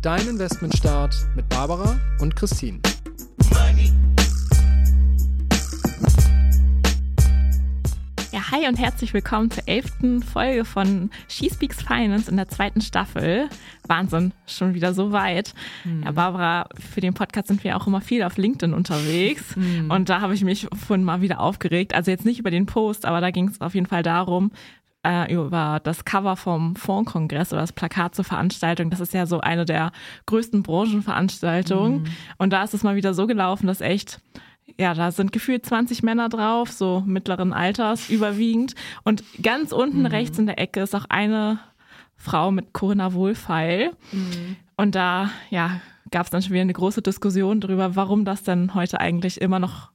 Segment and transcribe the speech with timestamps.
[0.00, 2.78] Dein Investmentstart mit Barbara und Christine.
[8.30, 12.80] Ja, hi und herzlich willkommen zur elften Folge von She Speaks Finance in der zweiten
[12.80, 13.48] Staffel.
[13.88, 15.52] Wahnsinn, schon wieder so weit.
[15.84, 16.04] Mhm.
[16.04, 19.42] Ja, Barbara, für den Podcast sind wir auch immer viel auf LinkedIn unterwegs.
[19.58, 19.90] Mhm.
[19.90, 21.92] Und da habe ich mich vorhin mal wieder aufgeregt.
[21.92, 24.52] Also jetzt nicht über den Post, aber da ging es auf jeden Fall darum,
[25.06, 28.90] äh, über das Cover vom Fondkongress oder das Plakat zur Veranstaltung.
[28.90, 29.92] Das ist ja so eine der
[30.26, 32.02] größten Branchenveranstaltungen.
[32.02, 32.06] Mhm.
[32.38, 34.20] Und da ist es mal wieder so gelaufen, dass echt
[34.78, 38.74] ja, da sind gefühlt 20 Männer drauf, so mittleren Alters überwiegend.
[39.02, 40.06] Und ganz unten mhm.
[40.06, 41.58] rechts in der Ecke ist auch eine
[42.16, 43.92] Frau mit Corinna Wohlfeil.
[44.12, 44.56] Mhm.
[44.76, 48.74] Und da, ja, gab es dann schon wieder eine große Diskussion darüber, warum das denn
[48.74, 49.90] heute eigentlich immer noch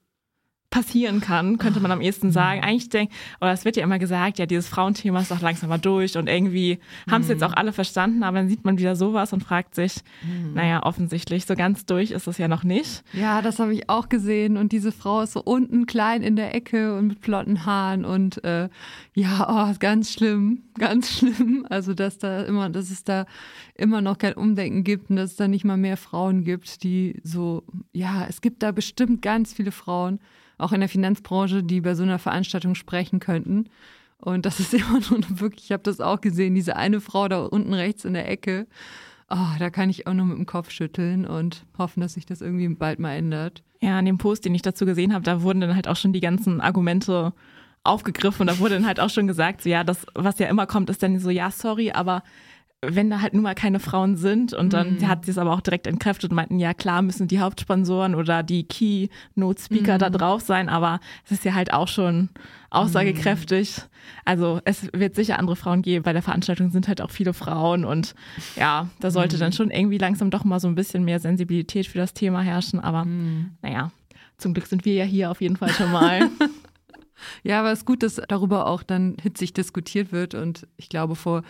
[0.74, 2.62] passieren kann, könnte man am ehesten sagen.
[2.62, 2.66] Mhm.
[2.66, 5.78] Eigentlich denkt, oder es wird ja immer gesagt, ja, dieses Frauenthema ist doch langsam mal
[5.78, 7.48] durch und irgendwie haben es jetzt mhm.
[7.48, 10.56] auch alle verstanden, aber dann sieht man wieder sowas und fragt sich, mhm.
[10.56, 13.04] naja, offensichtlich, so ganz durch ist es ja noch nicht.
[13.14, 16.56] Ja, das habe ich auch gesehen und diese Frau ist so unten klein in der
[16.56, 18.68] Ecke und mit flotten Haaren und äh,
[19.14, 21.68] ja, oh, ganz schlimm, ganz schlimm.
[21.70, 23.28] Also, dass da immer, dass es da
[23.76, 27.22] immer noch kein Umdenken gibt und dass es da nicht mal mehr Frauen gibt, die
[27.24, 30.20] so, ja, es gibt da bestimmt ganz viele Frauen,
[30.64, 33.66] auch in der Finanzbranche, die bei so einer Veranstaltung sprechen könnten.
[34.18, 37.46] Und das ist immer nur wirklich, ich habe das auch gesehen, diese eine Frau da
[37.46, 38.68] unten rechts in der Ecke.
[39.30, 42.42] Oh, da kann ich auch nur mit dem Kopf schütteln und hoffen, dass sich das
[42.42, 43.64] irgendwie bald mal ändert.
[43.82, 46.14] Ja, an dem Post, den ich dazu gesehen habe, da wurden dann halt auch schon
[46.14, 47.34] die ganzen Argumente
[47.84, 50.68] aufgegriffen und da wurde dann halt auch schon gesagt, so ja, das, was ja immer
[50.68, 52.24] kommt, ist dann so, ja, sorry, aber
[52.86, 55.08] wenn da halt nun mal keine Frauen sind und dann mhm.
[55.08, 58.44] hat sie es aber auch direkt entkräftet und meinten, ja klar müssen die Hauptsponsoren oder
[58.44, 60.00] die Keynote-Speaker mhm.
[60.00, 62.30] da drauf sein, aber es ist ja halt auch schon
[62.70, 63.78] aussagekräftig.
[63.78, 63.84] Mhm.
[64.26, 67.86] Also es wird sicher andere Frauen geben, bei der Veranstaltung sind halt auch viele Frauen
[67.86, 68.16] und
[68.56, 69.56] ja, da sollte dann mhm.
[69.56, 73.06] schon irgendwie langsam doch mal so ein bisschen mehr Sensibilität für das Thema herrschen, aber
[73.06, 73.52] mhm.
[73.62, 73.92] naja,
[74.38, 76.30] zum Glück sind wir ja hier auf jeden Fall schon mal.
[77.44, 81.16] ja, aber es ist gut, dass darüber auch dann hitzig diskutiert wird und ich glaube
[81.16, 81.44] vor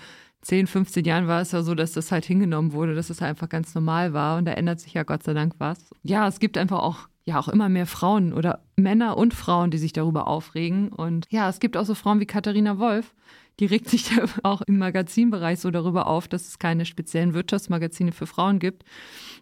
[0.44, 3.32] 10, 15 Jahren war es ja so, dass das halt hingenommen wurde, dass es halt
[3.32, 5.92] einfach ganz normal war und da ändert sich ja Gott sei Dank was.
[6.04, 9.78] Ja, es gibt einfach auch ja auch immer mehr Frauen oder Männer und Frauen, die
[9.78, 13.14] sich darüber aufregen und ja, es gibt auch so Frauen wie Katharina Wolf,
[13.60, 18.12] die regt sich da auch im Magazinbereich so darüber auf, dass es keine speziellen Wirtschaftsmagazine
[18.12, 18.84] für Frauen gibt,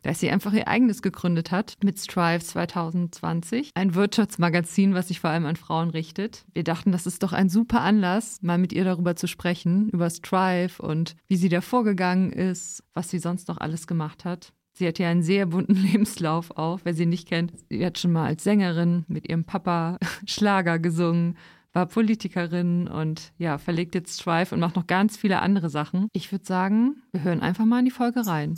[0.03, 3.71] dass sie einfach ihr eigenes gegründet hat mit Strive 2020.
[3.75, 6.45] Ein Wirtschaftsmagazin, was sich vor allem an Frauen richtet.
[6.53, 10.09] Wir dachten, das ist doch ein super Anlass, mal mit ihr darüber zu sprechen, über
[10.09, 14.53] Strive und wie sie da vorgegangen ist, was sie sonst noch alles gemacht hat.
[14.73, 16.79] Sie hat ja einen sehr bunten Lebenslauf auch.
[16.83, 21.37] Wer sie nicht kennt, sie hat schon mal als Sängerin mit ihrem Papa Schlager gesungen,
[21.73, 26.07] war Politikerin und ja, verlegt jetzt Strive und macht noch ganz viele andere Sachen.
[26.13, 28.55] Ich würde sagen, wir hören einfach mal in die Folge rein.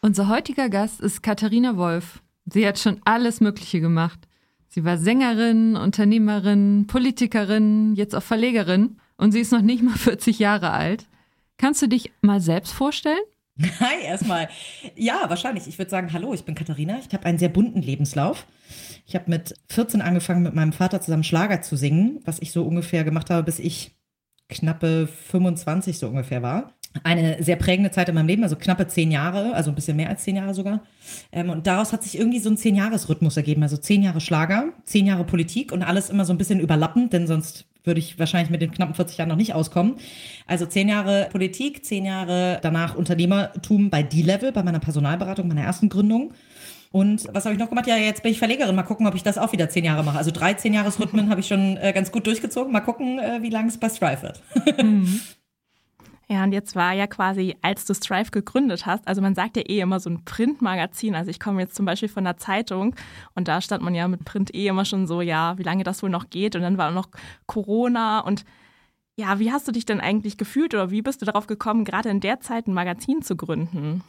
[0.00, 2.22] Unser heutiger Gast ist Katharina Wolf.
[2.46, 4.18] Sie hat schon alles Mögliche gemacht.
[4.68, 10.38] Sie war Sängerin, Unternehmerin, Politikerin, jetzt auch Verlegerin und sie ist noch nicht mal 40
[10.38, 11.06] Jahre alt.
[11.58, 13.22] Kannst du dich mal selbst vorstellen?
[13.80, 14.48] Hi, erstmal.
[14.96, 15.66] Ja, wahrscheinlich.
[15.66, 16.98] Ich würde sagen, hallo, ich bin Katharina.
[16.98, 18.46] Ich habe einen sehr bunten Lebenslauf.
[19.06, 22.64] Ich habe mit 14 angefangen, mit meinem Vater zusammen Schlager zu singen, was ich so
[22.64, 23.94] ungefähr gemacht habe, bis ich
[24.48, 26.72] knappe 25 so ungefähr war.
[27.04, 30.10] Eine sehr prägende Zeit in meinem Leben, also knappe zehn Jahre, also ein bisschen mehr
[30.10, 30.82] als zehn Jahre sogar.
[31.30, 33.62] Ähm, und daraus hat sich irgendwie so ein Zehn-Jahres-Rhythmus ergeben.
[33.62, 37.26] Also zehn Jahre Schlager, zehn Jahre Politik und alles immer so ein bisschen überlappend, denn
[37.26, 39.96] sonst würde ich wahrscheinlich mit den knappen 40 Jahren noch nicht auskommen.
[40.46, 45.88] Also zehn Jahre Politik, zehn Jahre danach Unternehmertum bei D-Level, bei meiner Personalberatung, meiner ersten
[45.88, 46.32] Gründung.
[46.92, 47.86] Und was habe ich noch gemacht?
[47.86, 48.74] Ja, jetzt bin ich Verlegerin.
[48.74, 50.18] Mal gucken, ob ich das auch wieder zehn Jahre mache.
[50.18, 52.72] Also drei zehn Jahresrhythmen habe ich schon äh, ganz gut durchgezogen.
[52.72, 54.42] Mal gucken, äh, wie lange es bei Strive wird.
[54.82, 55.20] Mhm.
[56.32, 59.64] Ja, und jetzt war ja quasi, als du Strive gegründet hast, also man sagt ja
[59.68, 61.14] eh immer so ein Printmagazin.
[61.14, 62.96] Also ich komme jetzt zum Beispiel von der Zeitung
[63.34, 66.02] und da stand man ja mit Print eh immer schon so, ja, wie lange das
[66.02, 66.56] wohl noch geht.
[66.56, 67.08] Und dann war noch
[67.44, 68.46] Corona und
[69.14, 72.08] ja, wie hast du dich denn eigentlich gefühlt oder wie bist du darauf gekommen, gerade
[72.08, 74.02] in der Zeit ein Magazin zu gründen?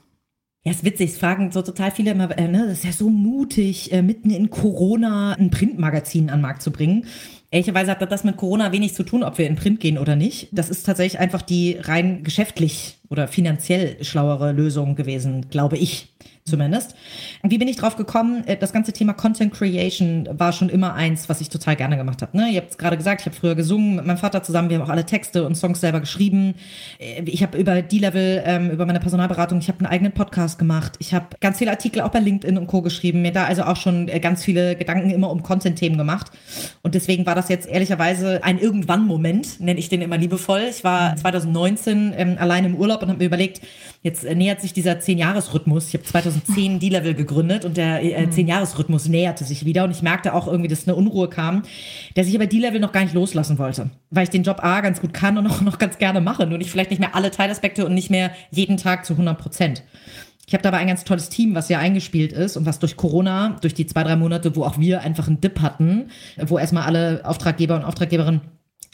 [0.63, 1.09] Ja, ist witzig.
[1.09, 4.29] Es fragen so total viele immer, äh, ne, das ist ja so mutig, äh, mitten
[4.29, 7.05] in Corona ein Printmagazin an den Markt zu bringen.
[7.53, 10.47] Ehrlicherweise hat das mit Corona wenig zu tun, ob wir in Print gehen oder nicht.
[10.51, 16.12] Das ist tatsächlich einfach die rein geschäftlich oder finanziell schlauere Lösung gewesen, glaube ich
[16.45, 16.95] zumindest.
[17.41, 18.45] Und wie bin ich drauf gekommen?
[18.47, 22.21] Äh, das ganze Thema Content Creation war schon immer eins, was ich total gerne gemacht
[22.21, 22.35] habe.
[22.35, 22.49] Ne?
[22.49, 24.69] Ihr habt es gerade gesagt, ich habe früher gesungen mit meinem Vater zusammen.
[24.69, 26.55] Wir haben auch alle Texte und Songs selber geschrieben.
[26.99, 30.93] Äh, ich habe über D-Level, ähm, über meine Personalberatung, ich habe einen eigenen Podcast gemacht.
[30.99, 32.81] Ich habe ganz viele Artikel auch bei LinkedIn und Co.
[32.81, 33.21] geschrieben.
[33.21, 36.31] Mir da also auch schon äh, ganz viele Gedanken immer um Content-Themen gemacht.
[36.81, 40.67] Und deswegen war das jetzt ehrlicherweise ein Irgendwann-Moment, nenne ich den immer liebevoll.
[40.69, 43.61] Ich war 2019 ähm, allein im Urlaub und habe mir überlegt,
[44.01, 45.87] jetzt äh, nähert sich dieser 10-Jahres-Rhythmus.
[45.87, 46.03] Ich habe
[46.33, 50.67] 2010 D-Level gegründet und der äh, 10-Jahres-Rhythmus näherte sich wieder und ich merkte auch irgendwie,
[50.67, 51.63] dass eine Unruhe kam,
[52.15, 55.01] dass ich aber D-Level noch gar nicht loslassen wollte, weil ich den Job A ganz
[55.01, 57.85] gut kann und auch noch ganz gerne mache, nur nicht vielleicht nicht mehr alle Teilaspekte
[57.85, 59.83] und nicht mehr jeden Tag zu 100 Prozent.
[60.45, 63.55] Ich habe dabei ein ganz tolles Team, was ja eingespielt ist und was durch Corona,
[63.61, 67.21] durch die zwei, drei Monate, wo auch wir einfach einen Dip hatten, wo erstmal alle
[67.23, 68.41] Auftraggeber und Auftraggeberinnen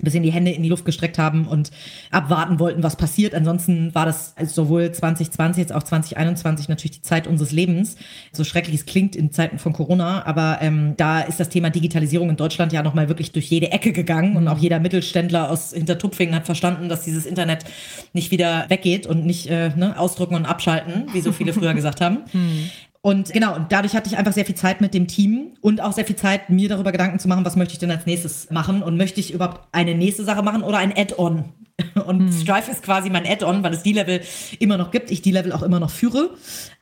[0.04, 1.72] bisschen die Hände in die Luft gestreckt haben und
[2.12, 3.34] abwarten wollten, was passiert.
[3.34, 7.96] Ansonsten war das also sowohl 2020 als auch 2021 natürlich die Zeit unseres Lebens.
[8.32, 12.30] So schrecklich es klingt in Zeiten von Corona, aber ähm, da ist das Thema Digitalisierung
[12.30, 16.36] in Deutschland ja nochmal wirklich durch jede Ecke gegangen und auch jeder Mittelständler aus Hintertupfingen
[16.36, 17.66] hat verstanden, dass dieses Internet
[18.14, 22.02] nicht wieder weggeht und nicht äh, ne, ausdrucken und abschalten, wie so viele früher gesagt
[22.02, 22.20] haben.
[22.32, 22.70] Hm.
[23.02, 25.94] Und genau, und dadurch hatte ich einfach sehr viel Zeit mit dem Team und auch
[25.94, 28.84] sehr viel Zeit, mir darüber Gedanken zu machen, was möchte ich denn als nächstes machen
[28.84, 31.46] und möchte ich überhaupt eine nächste Sache machen oder ein Add-on.
[32.06, 32.32] Und hm.
[32.34, 34.20] Strife ist quasi mein Add-on, weil es die Level
[34.60, 36.32] immer noch gibt, ich die Level auch immer noch führe,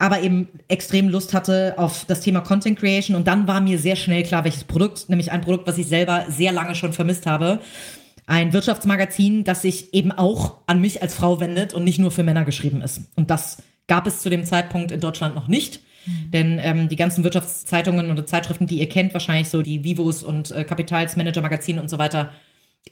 [0.00, 3.94] aber eben extrem Lust hatte auf das Thema Content Creation und dann war mir sehr
[3.94, 7.60] schnell klar, welches Produkt, nämlich ein Produkt, was ich selber sehr lange schon vermisst habe.
[8.26, 12.24] Ein Wirtschaftsmagazin, das sich eben auch an mich als Frau wendet und nicht nur für
[12.24, 13.02] Männer geschrieben ist.
[13.14, 15.80] Und das gab es zu dem Zeitpunkt in Deutschland noch nicht.
[16.06, 16.30] Mhm.
[16.30, 20.50] Denn ähm, die ganzen Wirtschaftszeitungen oder Zeitschriften, die ihr kennt, wahrscheinlich so die Vivos und
[20.50, 22.30] äh, Kapitals, Manager Magazin und so weiter,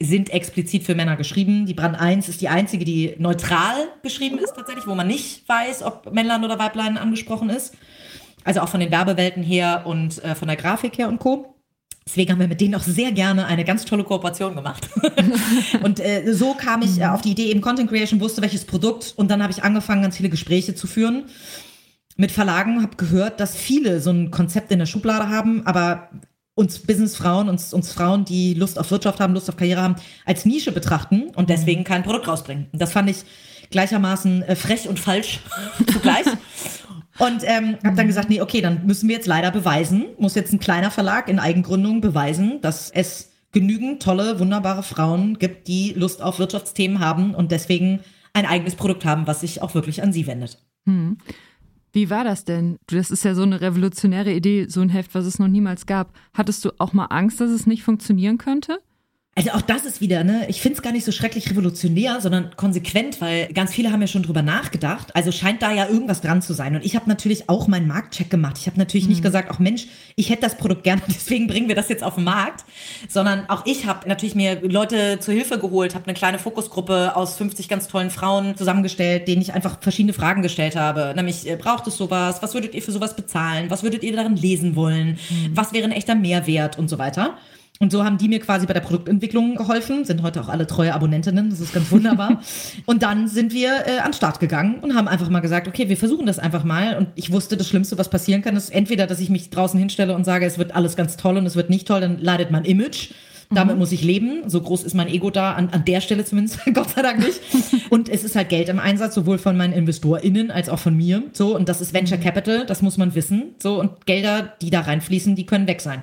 [0.01, 1.67] sind explizit für Männer geschrieben.
[1.67, 5.83] Die Brand 1 ist die einzige, die neutral geschrieben ist tatsächlich, wo man nicht weiß,
[5.83, 7.75] ob Männlein oder Weiblein angesprochen ist.
[8.45, 11.55] Also auch von den Werbewelten her und äh, von der Grafik her und Co.
[12.07, 14.89] Deswegen haben wir mit denen auch sehr gerne eine ganz tolle Kooperation gemacht.
[15.83, 19.15] und äh, so kam ich äh, auf die Idee eben Content Creation, wusste welches Produkt
[19.17, 21.25] und dann habe ich angefangen, ganz viele Gespräche zu führen
[22.17, 26.11] mit Verlagen, habe gehört, dass viele so ein Konzept in der Schublade haben, aber
[26.55, 30.47] uns Businessfrauen, uns, uns Frauen, die Lust auf Wirtschaft haben, Lust auf Karriere haben, als
[30.47, 32.69] Nische betrachten und deswegen kein Produkt rausbringen.
[32.73, 33.25] Das fand ich
[33.71, 35.41] gleichermaßen äh, frech und falsch
[35.93, 36.27] zugleich.
[37.19, 40.53] Und ähm, habe dann gesagt, nee, okay, dann müssen wir jetzt leider beweisen, muss jetzt
[40.53, 46.23] ein kleiner Verlag in Eigengründung beweisen, dass es genügend tolle, wunderbare Frauen gibt, die Lust
[46.23, 48.01] auf Wirtschaftsthemen haben und deswegen
[48.35, 50.59] ein eigenes Produkt haben, was sich auch wirklich an sie wendet.
[50.85, 51.19] Hm.
[51.97, 52.77] Wie war das denn?
[52.89, 56.13] Das ist ja so eine revolutionäre Idee, so ein Heft, was es noch niemals gab.
[56.35, 58.83] Hattest du auch mal Angst, dass es nicht funktionieren könnte?
[59.39, 62.57] Also auch das ist wieder, ne, ich finde es gar nicht so schrecklich revolutionär, sondern
[62.57, 65.15] konsequent, weil ganz viele haben ja schon drüber nachgedacht.
[65.15, 66.75] Also scheint da ja irgendwas dran zu sein.
[66.75, 68.57] Und ich habe natürlich auch meinen Marktcheck gemacht.
[68.59, 69.11] Ich habe natürlich mhm.
[69.11, 72.15] nicht gesagt, ach Mensch, ich hätte das Produkt gerne, deswegen bringen wir das jetzt auf
[72.15, 72.65] den Markt.
[73.11, 77.37] Sondern auch ich habe natürlich mir Leute zur Hilfe geholt, habe eine kleine Fokusgruppe aus
[77.37, 81.13] 50 ganz tollen Frauen zusammengestellt, denen ich einfach verschiedene Fragen gestellt habe.
[81.15, 82.39] Nämlich, äh, braucht es sowas?
[82.41, 83.69] Was würdet ihr für sowas bezahlen?
[83.69, 85.19] Was würdet ihr darin lesen wollen?
[85.29, 85.51] Mhm.
[85.53, 87.37] Was wäre ein echter Mehrwert und so weiter?
[87.79, 90.95] Und so haben die mir quasi bei der Produktentwicklung geholfen, sind heute auch alle treue
[90.95, 92.41] Abonnentinnen, das ist ganz wunderbar.
[92.87, 95.89] und dann sind wir äh, an den Start gegangen und haben einfach mal gesagt, okay,
[95.89, 96.97] wir versuchen das einfach mal.
[96.97, 100.15] Und ich wusste, das Schlimmste, was passieren kann, ist entweder, dass ich mich draußen hinstelle
[100.15, 102.65] und sage, es wird alles ganz toll und es wird nicht toll, dann leidet mein
[102.65, 103.11] Image.
[103.51, 103.81] Damit mhm.
[103.81, 104.49] muss ich leben.
[104.49, 107.41] So groß ist mein Ego da, an, an der Stelle zumindest, Gott sei Dank nicht.
[107.91, 111.23] Und es ist halt Geld im Einsatz, sowohl von meinen InvestorInnen als auch von mir.
[111.33, 112.23] So, und das ist Venture mhm.
[112.23, 113.55] Capital, das muss man wissen.
[113.63, 116.03] So, und Gelder, die da reinfließen, die können weg sein.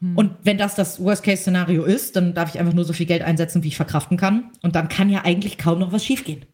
[0.00, 0.16] Hm.
[0.16, 3.62] Und wenn das das Worst-Case-Szenario ist, dann darf ich einfach nur so viel Geld einsetzen,
[3.62, 4.50] wie ich verkraften kann.
[4.62, 6.44] Und dann kann ja eigentlich kaum noch was schiefgehen.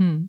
[0.00, 0.28] Hm.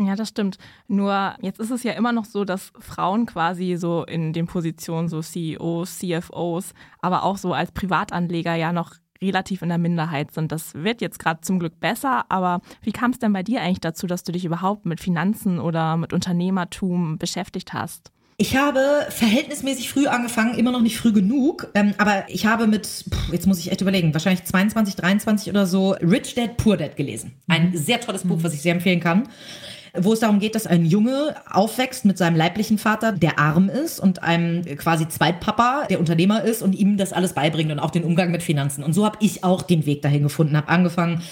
[0.00, 0.58] Ja, das stimmt.
[0.86, 5.08] Nur jetzt ist es ja immer noch so, dass Frauen quasi so in den Positionen
[5.08, 10.52] so CEOs, CFOs, aber auch so als Privatanleger ja noch relativ in der Minderheit sind.
[10.52, 13.80] Das wird jetzt gerade zum Glück besser, aber wie kam es denn bei dir eigentlich
[13.80, 18.12] dazu, dass du dich überhaupt mit Finanzen oder mit Unternehmertum beschäftigt hast?
[18.40, 22.86] Ich habe verhältnismäßig früh angefangen, immer noch nicht früh genug, ähm, aber ich habe mit,
[22.86, 26.94] pff, jetzt muss ich echt überlegen, wahrscheinlich 22, 23 oder so, Rich Dad, Poor Dad
[26.94, 27.32] gelesen.
[27.48, 27.76] Ein mhm.
[27.76, 29.28] sehr tolles Buch, was ich sehr empfehlen kann.
[29.94, 34.00] Wo es darum geht, dass ein Junge aufwächst mit seinem leiblichen Vater, der arm ist
[34.00, 38.04] und einem quasi Zweitpapa, der Unternehmer ist und ihm das alles beibringt und auch den
[38.04, 38.82] Umgang mit Finanzen.
[38.82, 41.22] Und so habe ich auch den Weg dahin gefunden, habe angefangen,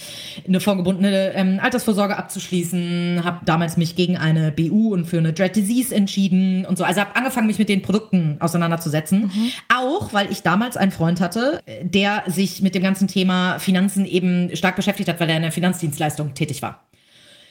[0.47, 5.57] eine vorgebundene ähm, Altersvorsorge abzuschließen, habe damals mich gegen eine BU und für eine Dread
[5.57, 6.85] Disease entschieden und so.
[6.85, 9.23] Also habe angefangen, mich mit den Produkten auseinanderzusetzen.
[9.23, 9.51] Mhm.
[9.75, 14.55] Auch, weil ich damals einen Freund hatte, der sich mit dem ganzen Thema Finanzen eben
[14.55, 16.87] stark beschäftigt hat, weil er in der Finanzdienstleistung tätig war.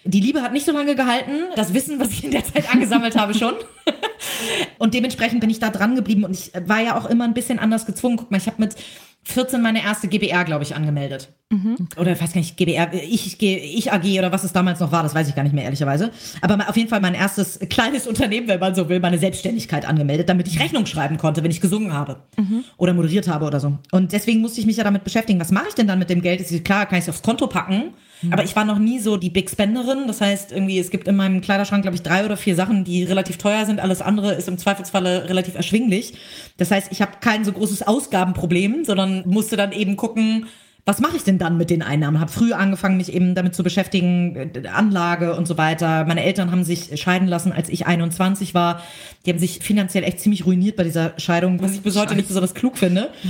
[0.06, 1.32] Die Liebe hat nicht so lange gehalten.
[1.56, 3.56] Das Wissen, was ich in der Zeit angesammelt habe, schon.
[4.78, 7.60] Und dementsprechend bin ich da dran geblieben und ich war ja auch immer ein bisschen
[7.60, 8.18] anders gezwungen.
[8.18, 8.76] Guck mal, ich habe mit
[9.24, 11.30] 14 meine erste GBR, glaube ich, angemeldet.
[11.50, 11.76] Mhm.
[11.98, 15.02] Oder ich weiß gar nicht, GBR, ich, ich AG oder was es damals noch war,
[15.02, 16.12] das weiß ich gar nicht mehr, ehrlicherweise.
[16.42, 20.30] Aber auf jeden Fall mein erstes kleines Unternehmen, wenn man so will, meine Selbstständigkeit angemeldet,
[20.30, 22.18] damit ich Rechnung schreiben konnte, wenn ich gesungen habe.
[22.38, 22.64] Mhm.
[22.78, 23.78] Oder moderiert habe oder so.
[23.92, 26.22] Und deswegen musste ich mich ja damit beschäftigen, was mache ich denn dann mit dem
[26.22, 26.40] Geld?
[26.40, 27.94] Ist klar, kann ich es aufs Konto packen
[28.26, 28.34] Mhm.
[28.34, 30.08] Aber ich war noch nie so die Big Spenderin.
[30.08, 33.04] Das heißt, irgendwie, es gibt in meinem Kleiderschrank, glaube ich, drei oder vier Sachen, die
[33.04, 33.80] relativ teuer sind.
[33.80, 36.14] Alles andere ist im Zweifelsfalle relativ erschwinglich.
[36.58, 40.48] Das heißt, ich habe kein so großes Ausgabenproblem, sondern musste dann eben gucken,
[40.88, 42.20] was mache ich denn dann mit den Einnahmen?
[42.20, 46.06] Habe früh angefangen, mich eben damit zu beschäftigen, äh, Anlage und so weiter.
[46.06, 48.84] Meine Eltern haben sich scheiden lassen, als ich 21 war.
[49.26, 52.28] Die haben sich finanziell echt ziemlich ruiniert bei dieser Scheidung, was ich bis heute nicht
[52.28, 53.10] besonders klug finde.
[53.24, 53.30] Mhm.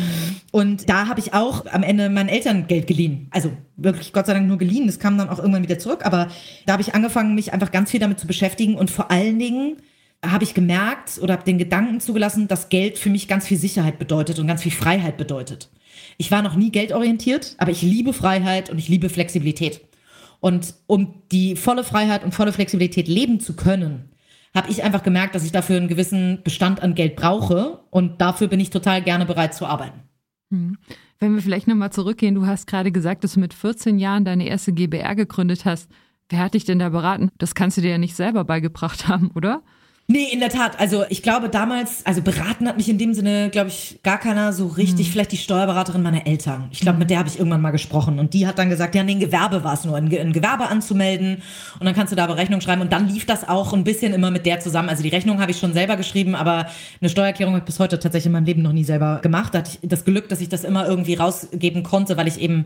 [0.51, 3.27] Und da habe ich auch am Ende meinen Eltern Geld geliehen.
[3.31, 4.88] Also wirklich Gott sei Dank nur geliehen.
[4.88, 6.05] Das kam dann auch irgendwann wieder zurück.
[6.05, 6.27] Aber
[6.65, 9.77] da habe ich angefangen, mich einfach ganz viel damit zu beschäftigen und vor allen Dingen
[10.25, 13.97] habe ich gemerkt oder habe den Gedanken zugelassen, dass Geld für mich ganz viel Sicherheit
[13.97, 15.69] bedeutet und ganz viel Freiheit bedeutet.
[16.17, 19.81] Ich war noch nie geldorientiert, aber ich liebe Freiheit und ich liebe Flexibilität.
[20.39, 24.09] Und um die volle Freiheit und volle Flexibilität leben zu können,
[24.53, 28.47] habe ich einfach gemerkt, dass ich dafür einen gewissen Bestand an Geld brauche und dafür
[28.47, 30.01] bin ich total gerne bereit zu arbeiten.
[30.51, 30.77] Hm.
[31.19, 34.47] Wenn wir vielleicht nochmal zurückgehen, du hast gerade gesagt, dass du mit 14 Jahren deine
[34.47, 35.89] erste GBR gegründet hast.
[36.29, 37.29] Wer hat dich denn da beraten?
[37.37, 39.63] Das kannst du dir ja nicht selber beigebracht haben, oder?
[40.07, 40.79] Nee, in der Tat.
[40.79, 44.53] Also ich glaube damals, also beraten hat mich in dem Sinne, glaube ich, gar keiner
[44.53, 45.07] so richtig.
[45.07, 45.12] Mhm.
[45.12, 46.67] Vielleicht die Steuerberaterin meiner Eltern.
[46.69, 48.19] Ich glaube, mit der habe ich irgendwann mal gesprochen.
[48.19, 50.67] Und die hat dann gesagt, ja, nee, ein Gewerbe war es nur, ein, ein, Gewerbe
[50.67, 51.41] anzumelden.
[51.79, 52.81] Und dann kannst du da Berechnung schreiben.
[52.81, 54.89] Und dann lief das auch ein bisschen immer mit der zusammen.
[54.89, 56.67] Also die Rechnung habe ich schon selber geschrieben, aber
[57.01, 59.55] eine Steuererklärung habe ich bis heute tatsächlich in meinem Leben noch nie selber gemacht.
[59.55, 62.65] Da hatte ich das Glück, dass ich das immer irgendwie rausgeben konnte, weil ich eben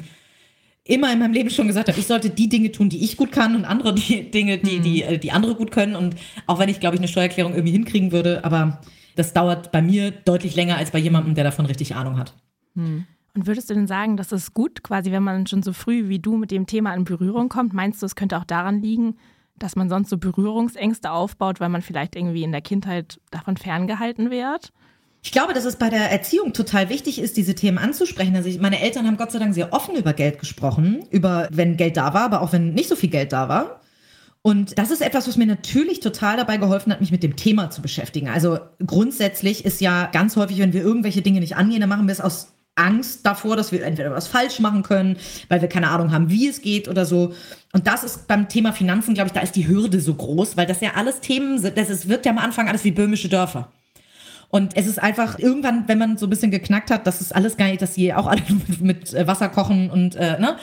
[0.89, 3.31] immer in meinem Leben schon gesagt habe, ich sollte die Dinge tun, die ich gut
[3.31, 5.19] kann und andere die Dinge, die, die, mhm.
[5.19, 5.95] die andere gut können.
[5.95, 6.15] Und
[6.47, 8.81] auch wenn ich, glaube ich, eine Steuererklärung irgendwie hinkriegen würde, aber
[9.15, 12.33] das dauert bei mir deutlich länger als bei jemandem, der davon richtig Ahnung hat.
[12.75, 13.05] Hm.
[13.35, 16.19] Und würdest du denn sagen, das ist gut, quasi, wenn man schon so früh wie
[16.19, 17.73] du mit dem Thema in Berührung kommt?
[17.73, 19.15] Meinst du, es könnte auch daran liegen,
[19.57, 24.31] dass man sonst so Berührungsängste aufbaut, weil man vielleicht irgendwie in der Kindheit davon ferngehalten
[24.31, 24.71] wird?
[25.21, 28.35] Ich glaube, dass es bei der Erziehung total wichtig ist, diese Themen anzusprechen.
[28.35, 31.75] Also ich, meine Eltern haben Gott sei Dank sehr offen über Geld gesprochen, über wenn
[31.75, 33.81] Geld da war, aber auch wenn nicht so viel Geld da war.
[34.41, 37.69] Und das ist etwas, was mir natürlich total dabei geholfen hat, mich mit dem Thema
[37.69, 38.29] zu beschäftigen.
[38.29, 42.13] Also grundsätzlich ist ja ganz häufig, wenn wir irgendwelche Dinge nicht angehen, dann machen wir
[42.13, 45.17] es aus Angst davor, dass wir entweder was falsch machen können,
[45.49, 47.33] weil wir keine Ahnung haben, wie es geht oder so.
[47.73, 50.65] Und das ist beim Thema Finanzen, glaube ich, da ist die Hürde so groß, weil
[50.65, 51.77] das ja alles Themen sind.
[51.77, 53.69] Das ist, wirkt ja am Anfang alles wie böhmische Dörfer.
[54.49, 57.55] Und es ist einfach irgendwann, wenn man so ein bisschen geknackt hat, das ist alles
[57.55, 58.41] geil, dass sie auch alle
[58.79, 60.57] mit äh, Wasser kochen und äh, ne,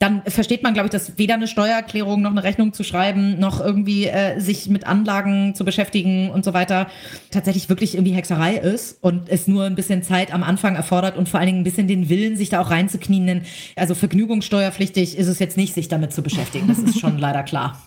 [0.00, 3.60] dann versteht man, glaube ich, dass weder eine Steuererklärung noch eine Rechnung zu schreiben, noch
[3.60, 6.88] irgendwie äh, sich mit Anlagen zu beschäftigen und so weiter
[7.30, 11.28] tatsächlich wirklich irgendwie Hexerei ist und es nur ein bisschen Zeit am Anfang erfordert und
[11.28, 13.26] vor allen Dingen ein bisschen den Willen, sich da auch reinzuknien.
[13.26, 13.42] Denn
[13.76, 16.68] also vergnügungssteuerpflichtig ist es jetzt nicht, sich damit zu beschäftigen.
[16.68, 17.82] Das ist schon leider klar.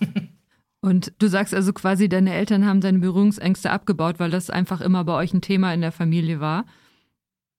[0.84, 5.04] Und du sagst also quasi, deine Eltern haben deine Berührungsängste abgebaut, weil das einfach immer
[5.04, 6.64] bei euch ein Thema in der Familie war.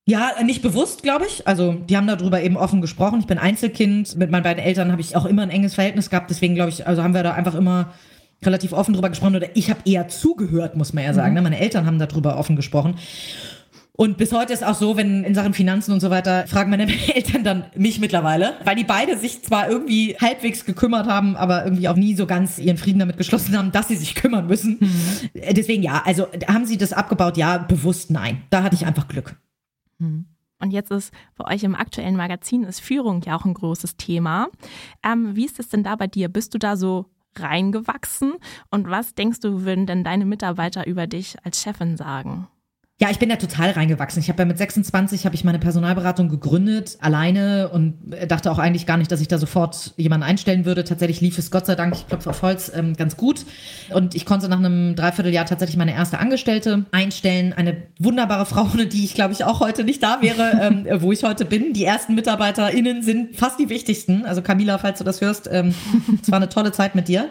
[0.06, 1.48] Ja, nicht bewusst, glaube ich.
[1.48, 3.22] Also die haben darüber eben offen gesprochen.
[3.22, 4.18] Ich bin Einzelkind.
[4.18, 6.30] Mit meinen beiden Eltern habe ich auch immer ein enges Verhältnis gehabt.
[6.30, 7.94] Deswegen glaube ich, also haben wir da einfach immer
[8.44, 9.38] relativ offen drüber gesprochen.
[9.38, 11.30] Oder ich habe eher zugehört, muss man ja sagen.
[11.30, 11.36] Mhm.
[11.36, 11.42] Ne?
[11.44, 12.96] Meine Eltern haben darüber offen gesprochen.
[13.96, 16.88] Und bis heute ist auch so, wenn in Sachen Finanzen und so weiter, fragen meine
[17.16, 21.88] Eltern dann mich mittlerweile, weil die beide sich zwar irgendwie halbwegs gekümmert haben, aber irgendwie
[21.88, 24.78] auch nie so ganz ihren Frieden damit geschlossen haben, dass sie sich kümmern müssen.
[24.80, 25.30] Mhm.
[25.52, 27.38] Deswegen ja, also haben sie das abgebaut?
[27.38, 28.42] Ja, bewusst nein.
[28.50, 29.36] Da hatte ich einfach Glück.
[30.00, 30.26] Mhm.
[30.60, 34.48] Und jetzt ist bei euch im aktuellen Magazin ist Führung ja auch ein großes Thema.
[35.04, 36.30] Ähm, wie ist es denn da bei dir?
[36.30, 38.36] Bist du da so reingewachsen?
[38.72, 42.48] Und was denkst du, würden denn deine Mitarbeiter über dich als Chefin sagen?
[43.04, 44.22] Ja, ich bin da total reingewachsen.
[44.22, 47.96] Ich habe ja mit 26 habe ich meine Personalberatung gegründet, alleine und
[48.30, 50.86] dachte auch eigentlich gar nicht, dass ich da sofort jemanden einstellen würde.
[50.86, 53.46] Tatsächlich lief es Gott sei Dank, ich klopfe auf Holz, ähm, ganz gut.
[53.94, 57.52] Und ich konnte nach einem Dreivierteljahr tatsächlich meine erste Angestellte einstellen.
[57.52, 61.12] Eine wunderbare Frau, ohne die ich glaube ich auch heute nicht da wäre, ähm, wo
[61.12, 61.74] ich heute bin.
[61.74, 64.24] Die ersten MitarbeiterInnen sind fast die wichtigsten.
[64.26, 65.76] Also Camila, falls du das hörst, ähm,
[66.22, 67.28] es war eine tolle Zeit mit dir.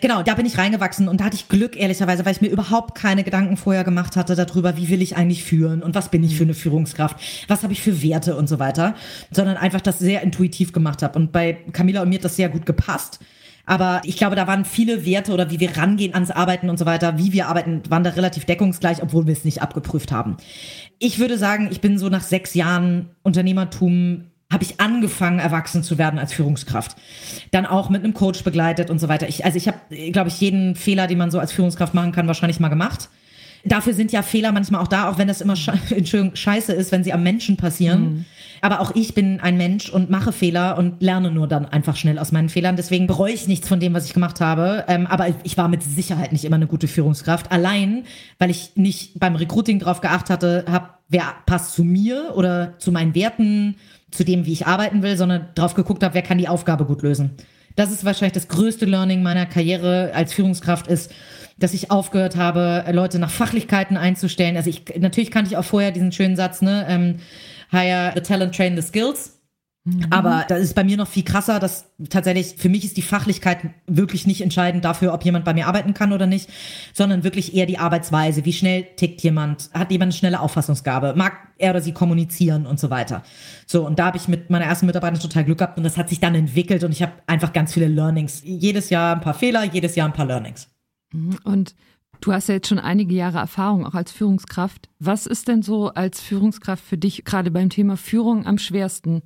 [0.00, 2.94] Genau, da bin ich reingewachsen und da hatte ich Glück, ehrlicherweise, weil ich mir überhaupt
[2.94, 6.36] keine Gedanken vorher gemacht hatte darüber, wie will ich eigentlich führen und was bin ich
[6.36, 7.16] für eine Führungskraft,
[7.48, 8.94] was habe ich für Werte und so weiter,
[9.30, 11.18] sondern einfach das sehr intuitiv gemacht habe.
[11.18, 13.20] Und bei Camila und mir hat das sehr gut gepasst.
[13.66, 16.86] Aber ich glaube, da waren viele Werte oder wie wir rangehen ans Arbeiten und so
[16.86, 20.38] weiter, wie wir arbeiten, waren da relativ deckungsgleich, obwohl wir es nicht abgeprüft haben.
[20.98, 25.96] Ich würde sagen, ich bin so nach sechs Jahren Unternehmertum habe ich angefangen, erwachsen zu
[25.96, 26.96] werden als Führungskraft.
[27.52, 29.28] Dann auch mit einem Coach begleitet und so weiter.
[29.28, 29.78] Ich, also ich habe,
[30.10, 33.08] glaube ich, jeden Fehler, den man so als Führungskraft machen kann, wahrscheinlich mal gemacht.
[33.64, 35.56] Dafür sind ja Fehler manchmal auch da, auch wenn das immer
[36.34, 38.02] scheiße ist, wenn sie am Menschen passieren.
[38.02, 38.24] Mhm.
[38.62, 42.18] Aber auch ich bin ein Mensch und mache Fehler und lerne nur dann einfach schnell
[42.18, 42.76] aus meinen Fehlern.
[42.76, 44.84] Deswegen bereue ich nichts von dem, was ich gemacht habe.
[44.86, 47.50] Ähm, aber ich war mit Sicherheit nicht immer eine gute Führungskraft.
[47.52, 48.04] Allein,
[48.38, 52.92] weil ich nicht beim Recruiting drauf geachtet hatte, hab, wer passt zu mir oder zu
[52.92, 53.76] meinen Werten,
[54.10, 57.02] zu dem, wie ich arbeiten will, sondern drauf geguckt habe, wer kann die Aufgabe gut
[57.02, 57.30] lösen.
[57.76, 61.12] Das ist wahrscheinlich das größte Learning meiner Karriere als Führungskraft ist,
[61.60, 64.56] dass ich aufgehört habe, Leute nach Fachlichkeiten einzustellen.
[64.56, 67.16] Also ich, natürlich kannte ich auch vorher diesen schönen Satz, ne, ähm,
[67.70, 69.36] hire the talent, train the skills.
[69.84, 70.06] Mhm.
[70.10, 73.60] Aber das ist bei mir noch viel krasser, dass tatsächlich für mich ist die Fachlichkeit
[73.86, 76.50] wirklich nicht entscheidend dafür, ob jemand bei mir arbeiten kann oder nicht,
[76.92, 78.44] sondern wirklich eher die Arbeitsweise.
[78.44, 79.70] Wie schnell tickt jemand?
[79.72, 81.14] Hat jemand eine schnelle Auffassungsgabe?
[81.16, 83.22] Mag er oder sie kommunizieren und so weiter?
[83.66, 86.10] So, und da habe ich mit meiner ersten Mitarbeiterin total Glück gehabt und das hat
[86.10, 88.42] sich dann entwickelt und ich habe einfach ganz viele Learnings.
[88.44, 90.69] Jedes Jahr ein paar Fehler, jedes Jahr ein paar Learnings.
[91.12, 91.38] Mhm.
[91.44, 91.74] Und
[92.20, 94.88] Du hast ja jetzt schon einige Jahre Erfahrung auch als Führungskraft.
[94.98, 99.22] Was ist denn so als Führungskraft für dich gerade beim Thema Führung am schwersten?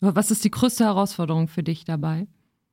[0.00, 2.26] Was ist die größte Herausforderung für dich dabei?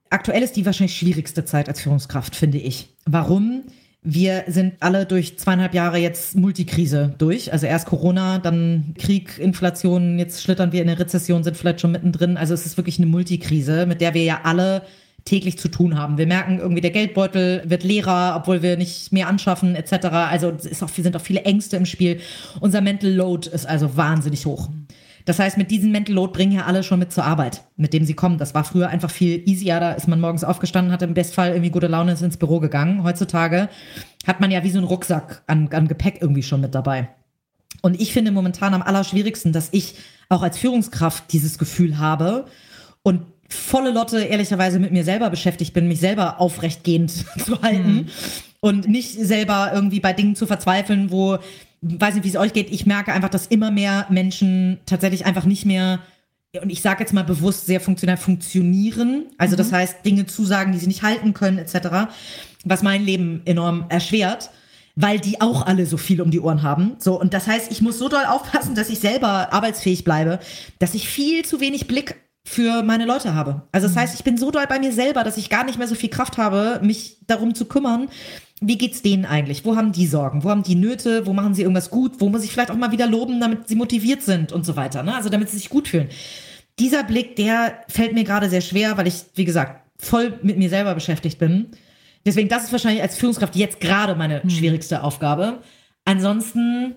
[0.09, 2.95] Aktuell ist die wahrscheinlich schwierigste Zeit als Führungskraft, finde ich.
[3.05, 3.63] Warum?
[4.03, 7.53] Wir sind alle durch zweieinhalb Jahre jetzt Multikrise durch.
[7.53, 11.91] Also erst Corona, dann Krieg, Inflation, jetzt schlittern wir in eine Rezession, sind vielleicht schon
[11.91, 12.37] mittendrin.
[12.37, 14.83] Also es ist wirklich eine Multikrise, mit der wir ja alle
[15.25, 16.17] täglich zu tun haben.
[16.17, 20.07] Wir merken irgendwie, der Geldbeutel wird leerer, obwohl wir nicht mehr anschaffen etc.
[20.07, 22.19] Also es ist sind auch viele Ängste im Spiel.
[22.59, 24.69] Unser Mental Load ist also wahnsinnig hoch.
[25.25, 28.05] Das heißt, mit diesem Mental Load bringen ja alle schon mit zur Arbeit, mit dem
[28.05, 28.37] sie kommen.
[28.37, 29.79] Das war früher einfach viel easier.
[29.79, 33.03] Da ist man morgens aufgestanden, hat im Bestfall irgendwie gute Laune, ins Büro gegangen.
[33.03, 33.69] Heutzutage
[34.25, 37.09] hat man ja wie so einen Rucksack an, an Gepäck irgendwie schon mit dabei.
[37.81, 39.95] Und ich finde momentan am allerschwierigsten, dass ich
[40.29, 42.45] auch als Führungskraft dieses Gefühl habe
[43.03, 43.21] und
[43.53, 47.11] volle Lotte ehrlicherweise mit mir selber beschäftigt bin, mich selber aufrechtgehend
[47.45, 48.07] zu halten mhm.
[48.59, 51.37] und nicht selber irgendwie bei Dingen zu verzweifeln, wo
[51.81, 55.45] weiß nicht, wie es euch geht, ich merke einfach, dass immer mehr Menschen tatsächlich einfach
[55.45, 55.99] nicht mehr,
[56.61, 59.25] und ich sage jetzt mal bewusst, sehr funktional funktionieren.
[59.37, 59.57] Also mhm.
[59.57, 62.11] das heißt, Dinge zusagen, die sie nicht halten können, etc.,
[62.65, 64.51] was mein Leben enorm erschwert
[64.95, 66.95] weil die auch alle so viel um die Ohren haben.
[66.99, 70.39] So, und das heißt, ich muss so doll aufpassen, dass ich selber arbeitsfähig bleibe,
[70.79, 73.63] dass ich viel zu wenig Blick für meine Leute habe.
[73.71, 73.99] Also das mhm.
[73.99, 76.09] heißt, ich bin so doll bei mir selber, dass ich gar nicht mehr so viel
[76.09, 78.09] Kraft habe, mich darum zu kümmern,
[78.63, 79.65] wie geht's denen eigentlich?
[79.65, 80.43] Wo haben die Sorgen?
[80.43, 81.25] Wo haben die Nöte?
[81.25, 82.19] Wo machen sie irgendwas gut?
[82.19, 85.01] Wo muss ich vielleicht auch mal wieder loben, damit sie motiviert sind und so weiter,
[85.01, 85.15] ne?
[85.15, 86.09] Also damit sie sich gut fühlen.
[86.77, 90.69] Dieser Blick, der fällt mir gerade sehr schwer, weil ich, wie gesagt, voll mit mir
[90.69, 91.71] selber beschäftigt bin.
[92.23, 94.49] Deswegen, das ist wahrscheinlich als Führungskraft jetzt gerade meine hm.
[94.51, 95.63] schwierigste Aufgabe.
[96.05, 96.95] Ansonsten,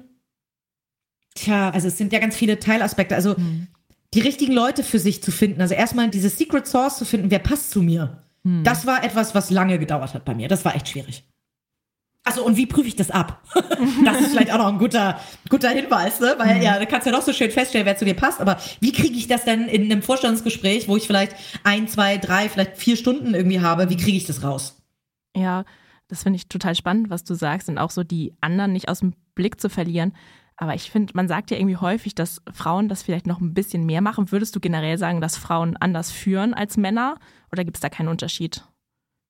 [1.34, 3.14] tja, also es sind ja ganz viele Teilaspekte.
[3.14, 3.68] Also hm.
[4.14, 5.60] Die richtigen Leute für sich zu finden.
[5.60, 8.22] Also erstmal diese Secret Source zu finden, wer passt zu mir.
[8.44, 8.62] Hm.
[8.64, 10.48] Das war etwas, was lange gedauert hat bei mir.
[10.48, 11.24] Das war echt schwierig.
[12.26, 13.42] Achso, und wie prüfe ich das ab?
[14.04, 16.34] das ist vielleicht auch noch ein guter, guter Hinweis, ne?
[16.38, 16.62] Weil mhm.
[16.62, 19.14] ja, du kannst ja noch so schön feststellen, wer zu dir passt, aber wie kriege
[19.14, 23.34] ich das denn in einem Vorstandsgespräch, wo ich vielleicht ein, zwei, drei, vielleicht vier Stunden
[23.34, 24.80] irgendwie habe, wie kriege ich das raus?
[25.36, 25.64] Ja,
[26.08, 29.00] das finde ich total spannend, was du sagst und auch so die anderen nicht aus
[29.00, 30.14] dem Blick zu verlieren.
[30.56, 33.86] Aber ich finde, man sagt ja irgendwie häufig, dass Frauen das vielleicht noch ein bisschen
[33.86, 34.30] mehr machen.
[34.30, 37.16] Würdest du generell sagen, dass Frauen anders führen als Männer
[37.50, 38.64] oder gibt es da keinen Unterschied?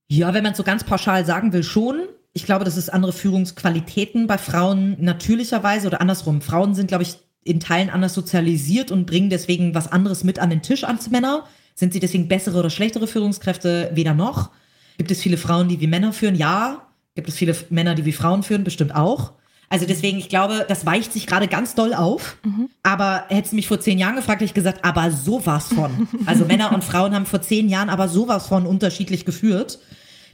[0.07, 2.01] Ja, wenn man es so ganz pauschal sagen will, schon.
[2.33, 6.41] Ich glaube, das ist andere Führungsqualitäten bei Frauen natürlicherweise oder andersrum.
[6.41, 10.49] Frauen sind, glaube ich, in Teilen anders sozialisiert und bringen deswegen was anderes mit an
[10.49, 11.45] den Tisch als Männer.
[11.73, 13.91] Sind sie deswegen bessere oder schlechtere Führungskräfte?
[13.93, 14.51] Weder noch.
[14.97, 16.35] Gibt es viele Frauen, die wie Männer führen?
[16.35, 16.87] Ja.
[17.15, 18.63] Gibt es viele Männer, die wie Frauen führen?
[18.63, 19.33] Bestimmt auch.
[19.69, 22.37] Also deswegen, ich glaube, das weicht sich gerade ganz doll auf.
[22.43, 22.69] Mhm.
[22.83, 26.07] Aber hättest du mich vor zehn Jahren gefragt, hätte ich gesagt, aber sowas von.
[26.25, 29.79] Also Männer und Frauen haben vor zehn Jahren aber sowas von unterschiedlich geführt.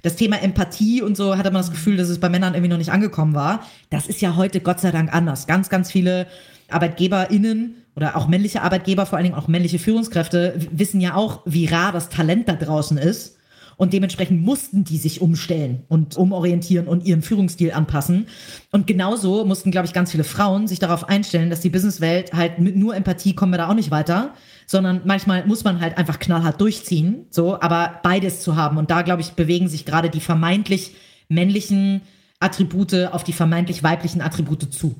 [0.04, 2.78] das Thema Empathie und so hatte man das Gefühl, dass es bei Männern irgendwie noch
[2.78, 3.66] nicht angekommen war.
[3.90, 5.48] Das ist ja heute Gott sei Dank anders.
[5.48, 6.28] Ganz, ganz viele
[6.70, 11.66] ArbeitgeberInnen oder auch männliche Arbeitgeber, vor allen Dingen auch männliche Führungskräfte, wissen ja auch, wie
[11.66, 13.38] rar das Talent da draußen ist.
[13.82, 18.28] Und dementsprechend mussten die sich umstellen und umorientieren und ihren Führungsstil anpassen.
[18.70, 22.60] Und genauso mussten, glaube ich, ganz viele Frauen sich darauf einstellen, dass die Businesswelt halt
[22.60, 24.36] mit nur Empathie kommen wir da auch nicht weiter,
[24.68, 28.78] sondern manchmal muss man halt einfach knallhart durchziehen, so, aber beides zu haben.
[28.78, 30.94] Und da, glaube ich, bewegen sich gerade die vermeintlich
[31.28, 32.02] männlichen
[32.40, 34.96] Attribute auf die vermeintlich weiblichen Attribute zu.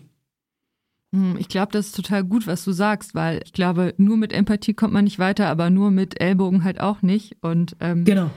[1.14, 4.34] Hm, ich glaube, das ist total gut, was du sagst, weil ich glaube, nur mit
[4.34, 7.38] Empathie kommt man nicht weiter, aber nur mit Ellbogen halt auch nicht.
[7.42, 8.32] Und ähm, genau.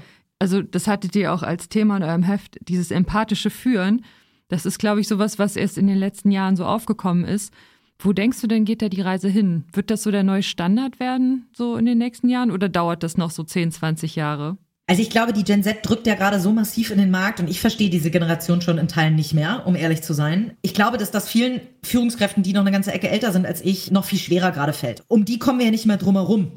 [0.45, 4.05] Also das hattet ihr auch als Thema in eurem Heft, dieses empathische Führen.
[4.49, 7.51] Das ist, glaube ich, sowas, was erst in den letzten Jahren so aufgekommen ist.
[7.99, 9.65] Wo denkst du denn, geht da die Reise hin?
[9.73, 13.17] Wird das so der neue Standard werden, so in den nächsten Jahren, oder dauert das
[13.17, 14.59] noch so 10, 20 Jahre?
[14.87, 17.49] Also ich glaube, die Gen Z drückt ja gerade so massiv in den Markt und
[17.49, 20.59] ich verstehe diese Generation schon in Teilen nicht mehr, um ehrlich zu sein.
[20.61, 23.91] Ich glaube, dass das vielen Führungskräften, die noch eine ganze Ecke älter sind als ich,
[23.93, 25.05] noch viel schwerer gerade fällt.
[25.09, 26.53] Um die kommen wir ja nicht mehr drum herum.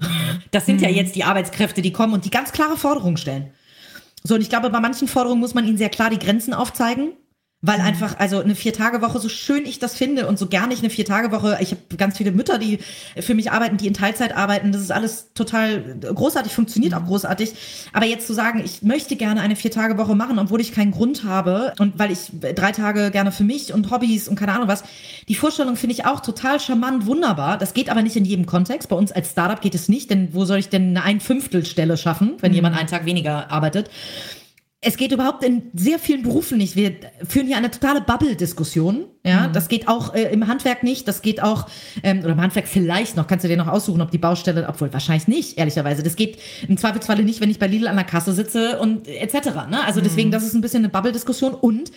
[0.52, 0.96] Das sind ja mhm.
[0.96, 3.52] jetzt die Arbeitskräfte, die kommen und die ganz klare Forderungen stellen.
[4.28, 7.14] So, und ich glaube, bei manchen Forderungen muss man ihnen sehr klar die Grenzen aufzeigen.
[7.62, 7.86] Weil mhm.
[7.86, 11.58] einfach, also eine Vier-Tage-Woche, so schön ich das finde und so gerne ich eine Vier-Tage-Woche,
[11.60, 12.78] ich habe ganz viele Mütter, die
[13.20, 17.08] für mich arbeiten, die in Teilzeit arbeiten, das ist alles total großartig, funktioniert auch mhm.
[17.08, 17.54] großartig.
[17.94, 21.74] Aber jetzt zu sagen, ich möchte gerne eine Vier-Tage-Woche machen, obwohl ich keinen Grund habe
[21.80, 24.84] und weil ich drei Tage gerne für mich und Hobbys und keine Ahnung was,
[25.28, 27.58] die Vorstellung finde ich auch total charmant, wunderbar.
[27.58, 28.88] Das geht aber nicht in jedem Kontext.
[28.88, 32.36] Bei uns als Startup geht es nicht, denn wo soll ich denn eine Ein-Fünftel-Stelle schaffen,
[32.40, 32.56] wenn mhm.
[32.56, 33.90] jemand einen Tag weniger arbeitet?
[34.88, 36.78] Es geht überhaupt in sehr vielen Berufen nicht.
[36.78, 36.94] Wir
[37.28, 39.04] führen hier eine totale Bubble-Diskussion.
[39.26, 39.54] Ja, mhm.
[39.54, 41.10] das geht auch äh, im Handwerk nicht.
[41.10, 41.68] Das geht auch,
[42.04, 43.28] ähm, oder im Handwerk vielleicht noch.
[43.28, 46.04] Kannst du dir noch aussuchen, ob die Baustelle, obwohl wahrscheinlich nicht, ehrlicherweise.
[46.04, 46.38] Das geht
[46.70, 49.68] im Zweifelsfalle nicht, wenn ich bei Lidl an der Kasse sitze und etc.
[49.70, 49.84] Ne?
[49.86, 50.32] Also deswegen, mhm.
[50.32, 51.92] das ist ein bisschen eine Bubble-Diskussion und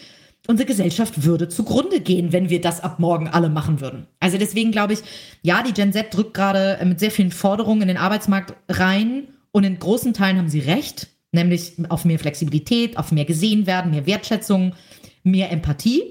[0.49, 4.09] unsere Gesellschaft würde zugrunde gehen, wenn wir das ab morgen alle machen würden.
[4.19, 5.01] Also deswegen glaube ich,
[5.43, 9.63] ja, die Gen Z drückt gerade mit sehr vielen Forderungen in den Arbeitsmarkt rein und
[9.63, 14.07] in großen Teilen haben sie recht nämlich auf mehr Flexibilität, auf mehr gesehen werden, mehr
[14.07, 14.75] Wertschätzung,
[15.23, 16.03] mehr Empathie.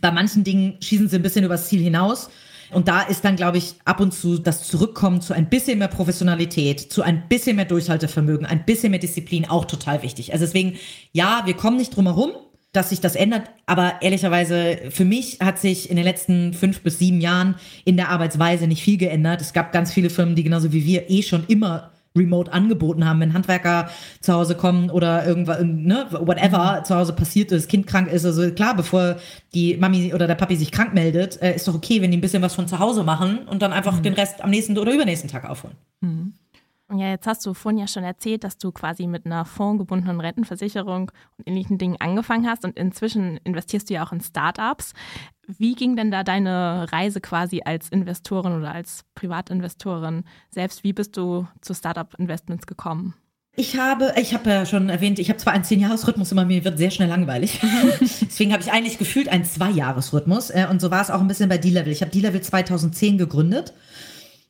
[0.00, 2.30] Bei manchen Dingen schießen sie ein bisschen übers Ziel hinaus.
[2.70, 5.88] Und da ist dann, glaube ich, ab und zu das Zurückkommen zu ein bisschen mehr
[5.88, 10.32] Professionalität, zu ein bisschen mehr Durchhaltevermögen, ein bisschen mehr Disziplin auch total wichtig.
[10.32, 10.76] Also deswegen,
[11.12, 12.32] ja, wir kommen nicht drum herum,
[12.72, 13.48] dass sich das ändert.
[13.66, 17.54] Aber ehrlicherweise, für mich hat sich in den letzten fünf bis sieben Jahren
[17.84, 19.40] in der Arbeitsweise nicht viel geändert.
[19.40, 23.20] Es gab ganz viele Firmen, die genauso wie wir eh schon immer remote angeboten haben,
[23.20, 28.10] wenn Handwerker zu Hause kommen oder irgendwas, ne, whatever zu Hause passiert ist, Kind krank
[28.10, 29.16] ist, also klar, bevor
[29.52, 32.20] die Mami oder der Papi sich krank meldet, äh, ist doch okay, wenn die ein
[32.20, 34.02] bisschen was von zu Hause machen und dann einfach mhm.
[34.02, 35.76] den Rest am nächsten oder übernächsten Tag aufholen.
[36.00, 36.34] Mhm.
[36.92, 41.10] Ja, jetzt hast du vorhin ja schon erzählt, dass du quasi mit einer fondgebundenen Rentenversicherung
[41.38, 44.92] und ähnlichen Dingen angefangen hast und inzwischen investierst du ja auch in Startups.
[45.46, 50.84] Wie ging denn da deine Reise quasi als Investorin oder als Privatinvestorin selbst?
[50.84, 53.14] Wie bist du zu Startup-Investments gekommen?
[53.56, 56.76] Ich habe, ich habe ja schon erwähnt, ich habe zwar einen Zehn-Jahres-Rhythmus, aber mir wird
[56.76, 57.60] sehr schnell langweilig.
[58.20, 60.50] Deswegen habe ich eigentlich gefühlt einen Zwei-Jahres-Rhythmus.
[60.50, 61.92] Äh, und so war es auch ein bisschen bei D-Level.
[61.92, 63.72] Ich habe D-Level 2010 gegründet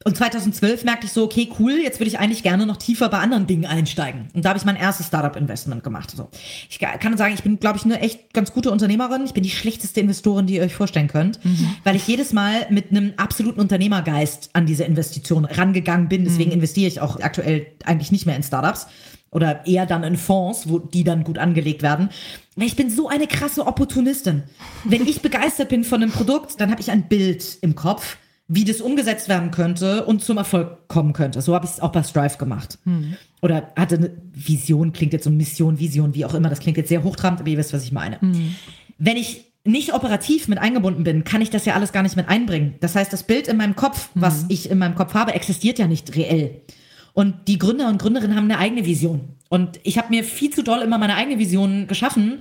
[0.02, 3.18] und 2012 merkte ich so, okay, cool, jetzt würde ich eigentlich gerne noch tiefer bei
[3.18, 4.28] anderen Dingen einsteigen.
[4.34, 6.10] Und da habe ich mein erstes Startup-Investment gemacht.
[6.10, 6.28] So.
[6.68, 9.24] Ich kann sagen, ich bin, glaube ich, eine echt ganz gute Unternehmerin.
[9.24, 11.76] Ich bin die schlechteste Investorin, die ihr euch vorstellen könnt, mhm.
[11.84, 16.24] weil ich jedes Mal mit einem absoluten Unternehmergeist an diese Investition rangegangen bin.
[16.24, 16.56] Deswegen mhm.
[16.56, 18.86] investiere ich auch aktuell eigentlich nicht mehr in Startups
[19.30, 22.10] oder eher dann in Fonds, wo die dann gut angelegt werden.
[22.56, 24.42] Weil ich bin so eine krasse Opportunistin.
[24.84, 28.64] Wenn ich begeistert bin von einem Produkt, dann habe ich ein Bild im Kopf wie
[28.64, 31.40] das umgesetzt werden könnte und zum Erfolg kommen könnte.
[31.40, 32.78] So habe ich es auch bei Strive gemacht.
[32.84, 33.16] Hm.
[33.40, 36.50] Oder hatte eine Vision, klingt jetzt so Mission, Vision, wie auch immer.
[36.50, 38.20] Das klingt jetzt sehr hochtrabend, aber ihr wisst, was ich meine.
[38.20, 38.54] Hm.
[38.98, 42.28] Wenn ich nicht operativ mit eingebunden bin, kann ich das ja alles gar nicht mit
[42.28, 42.74] einbringen.
[42.80, 44.46] Das heißt, das Bild in meinem Kopf, was hm.
[44.50, 46.60] ich in meinem Kopf habe, existiert ja nicht reell.
[47.14, 49.20] Und die Gründer und Gründerinnen haben eine eigene Vision.
[49.48, 52.40] Und ich habe mir viel zu doll immer meine eigene Vision geschaffen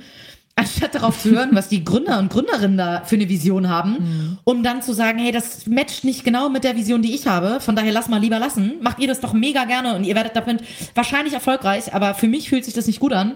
[0.55, 4.37] anstatt darauf zu hören, was die Gründer und Gründerinnen da für eine Vision haben, mhm.
[4.43, 7.59] um dann zu sagen, hey, das matcht nicht genau mit der Vision, die ich habe,
[7.59, 8.75] von daher lass mal lieber lassen.
[8.81, 10.63] Macht ihr das doch mega gerne und ihr werdet damit
[10.93, 13.33] wahrscheinlich erfolgreich, aber für mich fühlt sich das nicht gut an.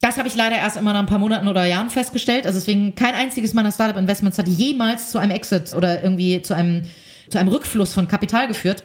[0.00, 2.46] Das habe ich leider erst immer nach ein paar Monaten oder Jahren festgestellt.
[2.46, 6.82] Also deswegen kein einziges meiner Startup-Investments hat jemals zu einem Exit oder irgendwie zu einem,
[7.30, 8.84] zu einem Rückfluss von Kapital geführt.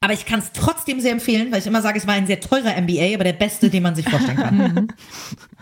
[0.00, 2.40] Aber ich kann es trotzdem sehr empfehlen, weil ich immer sage, es war ein sehr
[2.40, 4.88] teurer MBA, aber der beste, den man sich vorstellen kann.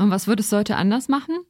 [0.00, 1.40] Und was würdest du heute anders machen?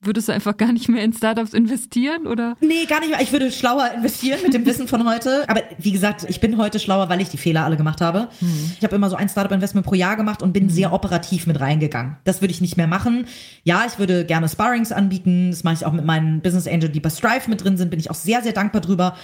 [0.00, 2.56] Würdest du einfach gar nicht mehr in Startups investieren oder?
[2.60, 3.20] Nee, gar nicht mehr.
[3.20, 5.48] Ich würde schlauer investieren mit dem Wissen von heute.
[5.48, 8.28] Aber wie gesagt, ich bin heute schlauer, weil ich die Fehler alle gemacht habe.
[8.40, 8.72] Hm.
[8.76, 10.70] Ich habe immer so ein Startup-Investment pro Jahr gemacht und bin hm.
[10.70, 12.16] sehr operativ mit reingegangen.
[12.24, 13.26] Das würde ich nicht mehr machen.
[13.62, 15.52] Ja, ich würde gerne Sparrings anbieten.
[15.52, 17.88] Das mache ich auch mit meinen Business Angel, die bei Strive mit drin sind.
[17.88, 19.16] Bin ich auch sehr, sehr dankbar drüber.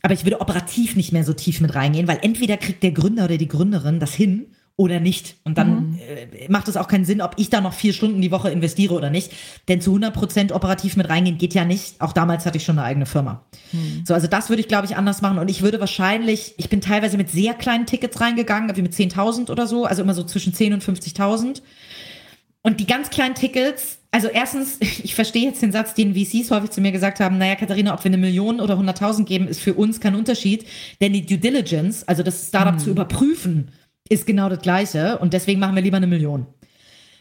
[0.00, 3.26] Aber ich würde operativ nicht mehr so tief mit reingehen, weil entweder kriegt der Gründer
[3.26, 5.36] oder die Gründerin das hin oder nicht.
[5.44, 5.98] Und dann mhm.
[5.98, 8.94] äh, macht es auch keinen Sinn, ob ich da noch vier Stunden die Woche investiere
[8.94, 9.32] oder nicht.
[9.68, 12.00] Denn zu 100 Prozent operativ mit reingehen geht ja nicht.
[12.00, 13.44] Auch damals hatte ich schon eine eigene Firma.
[13.72, 14.02] Mhm.
[14.04, 15.38] So, also das würde ich, glaube ich, anders machen.
[15.38, 19.50] Und ich würde wahrscheinlich, ich bin teilweise mit sehr kleinen Tickets reingegangen, wie mit 10.000
[19.50, 19.84] oder so.
[19.84, 21.62] Also immer so zwischen 10 und 50.000.
[22.62, 26.70] Und die ganz kleinen Tickets, also erstens, ich verstehe jetzt den Satz, den VCs häufig
[26.70, 29.74] zu mir gesagt haben, naja, Katharina, ob wir eine Million oder 100.000 geben, ist für
[29.74, 30.66] uns kein Unterschied.
[31.00, 32.78] Denn die Due Diligence, also das Startup mhm.
[32.80, 33.70] zu überprüfen,
[34.08, 36.46] ist genau das Gleiche und deswegen machen wir lieber eine Million.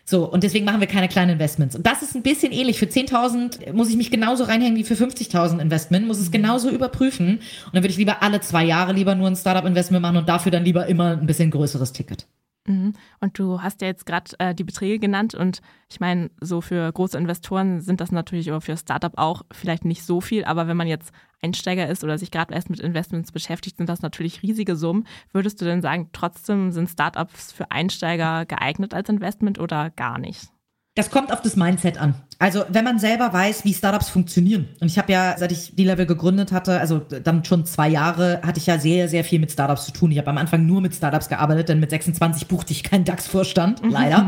[0.06, 1.78] So, und deswegen machen wir keine kleinen Investments.
[1.78, 2.78] Und das ist ein bisschen ähnlich.
[2.78, 6.34] Für 10.000 muss ich mich genauso reinhängen wie für 50.000 Investment, muss es mhm.
[6.34, 7.38] genauso überprüfen.
[7.38, 10.52] Und dann würde ich lieber alle zwei Jahre lieber nur ein Startup-Investment machen und dafür
[10.52, 12.28] dann lieber immer ein bisschen größeres Ticket.
[12.68, 12.94] Mhm.
[13.22, 16.92] Und du hast ja jetzt gerade äh, die Beträge genannt und ich meine, so für
[16.92, 20.78] große Investoren sind das natürlich aber für Startup auch vielleicht nicht so viel, aber wenn
[20.78, 21.12] man jetzt
[21.44, 25.06] Einsteiger ist oder sich gerade erst mit Investments beschäftigt, sind das natürlich riesige Summen.
[25.32, 30.54] Würdest du denn sagen, trotzdem sind Startups für Einsteiger geeignet als Investment oder gar nicht?
[30.96, 32.14] Das kommt auf das Mindset an.
[32.38, 34.70] Also wenn man selber weiß, wie Startups funktionieren.
[34.80, 38.42] Und ich habe ja, seit ich die Level gegründet hatte, also dann schon zwei Jahre,
[38.44, 40.12] hatte ich ja sehr, sehr viel mit Startups zu tun.
[40.12, 43.82] Ich habe am Anfang nur mit Startups gearbeitet, denn mit 26 buchte ich keinen DAX-Vorstand,
[43.90, 44.28] leider.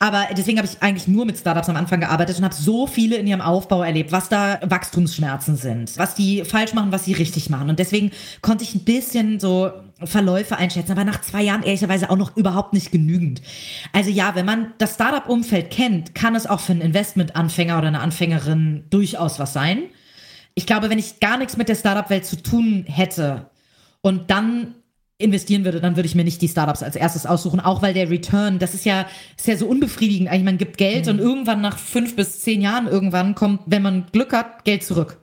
[0.00, 3.16] Aber deswegen habe ich eigentlich nur mit Startups am Anfang gearbeitet und habe so viele
[3.16, 7.50] in ihrem Aufbau erlebt, was da Wachstumsschmerzen sind, was die falsch machen, was sie richtig
[7.50, 7.68] machen.
[7.68, 9.72] Und deswegen konnte ich ein bisschen so
[10.04, 13.42] Verläufe einschätzen, aber nach zwei Jahren ehrlicherweise auch noch überhaupt nicht genügend.
[13.92, 18.00] Also ja, wenn man das Startup-Umfeld kennt, kann es auch für einen Investmentanfänger oder eine
[18.00, 19.82] Anfängerin durchaus was sein.
[20.54, 23.50] Ich glaube, wenn ich gar nichts mit der Startup-Welt zu tun hätte
[24.00, 24.76] und dann
[25.18, 28.08] investieren würde, dann würde ich mir nicht die Startups als erstes aussuchen, auch weil der
[28.08, 30.28] Return, das ist ja, ist ja so unbefriedigend.
[30.28, 31.12] Eigentlich, man gibt Geld mhm.
[31.12, 35.18] und irgendwann nach fünf bis zehn Jahren irgendwann kommt, wenn man Glück hat, Geld zurück.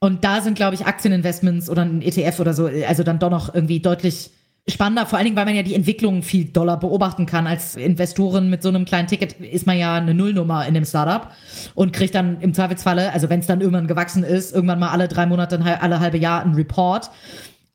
[0.00, 3.54] Und da sind, glaube ich, Aktieninvestments oder ein ETF oder so, also dann doch noch
[3.54, 4.30] irgendwie deutlich
[4.68, 7.46] spannender, vor allen Dingen, weil man ja die Entwicklung viel doller beobachten kann.
[7.46, 11.30] Als Investoren mit so einem kleinen Ticket ist man ja eine Nullnummer in dem Startup
[11.76, 15.06] und kriegt dann im Zweifelsfalle, also wenn es dann irgendwann gewachsen ist, irgendwann mal alle
[15.06, 17.10] drei Monate, alle halbe Jahr einen Report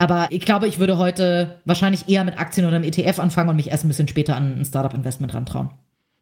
[0.02, 3.56] aber ich glaube, ich würde heute wahrscheinlich eher mit Aktien oder einem ETF anfangen und
[3.56, 5.70] mich erst ein bisschen später an ein Startup-Investment rantrauen.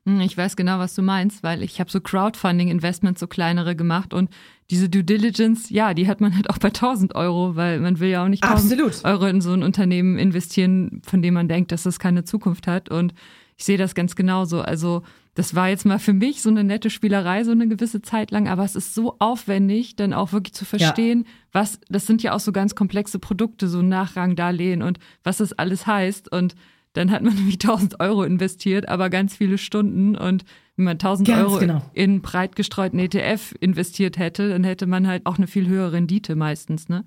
[0.06, 4.13] Hm, ich weiß genau, was du meinst, weil ich habe so Crowdfunding-Investments, so kleinere gemacht
[4.13, 4.30] und
[4.70, 8.10] diese Due Diligence, ja, die hat man halt auch bei 1000 Euro, weil man will
[8.10, 9.06] ja auch nicht 1000 Absolut.
[9.06, 12.89] Euro in so ein Unternehmen investieren, von dem man denkt, dass das keine Zukunft hat.
[12.89, 13.13] Und
[13.56, 14.62] ich sehe das ganz genauso.
[14.62, 15.04] Also
[15.36, 18.48] das war jetzt mal für mich so eine nette Spielerei, so eine gewisse Zeit lang,
[18.48, 21.32] aber es ist so aufwendig, dann auch wirklich zu verstehen, ja.
[21.52, 25.88] was, das sind ja auch so ganz komplexe Produkte, so Nachrangdarlehen und was das alles
[25.88, 26.32] heißt.
[26.32, 26.56] Und
[26.94, 30.15] dann hat man nämlich 1000 Euro investiert, aber ganz viele Stunden.
[30.15, 30.44] Und
[30.76, 31.82] wenn man 1000 ganz Euro genau.
[31.94, 36.36] in breit gestreuten ETF investiert hätte, dann hätte man halt auch eine viel höhere Rendite
[36.36, 37.06] meistens, ne?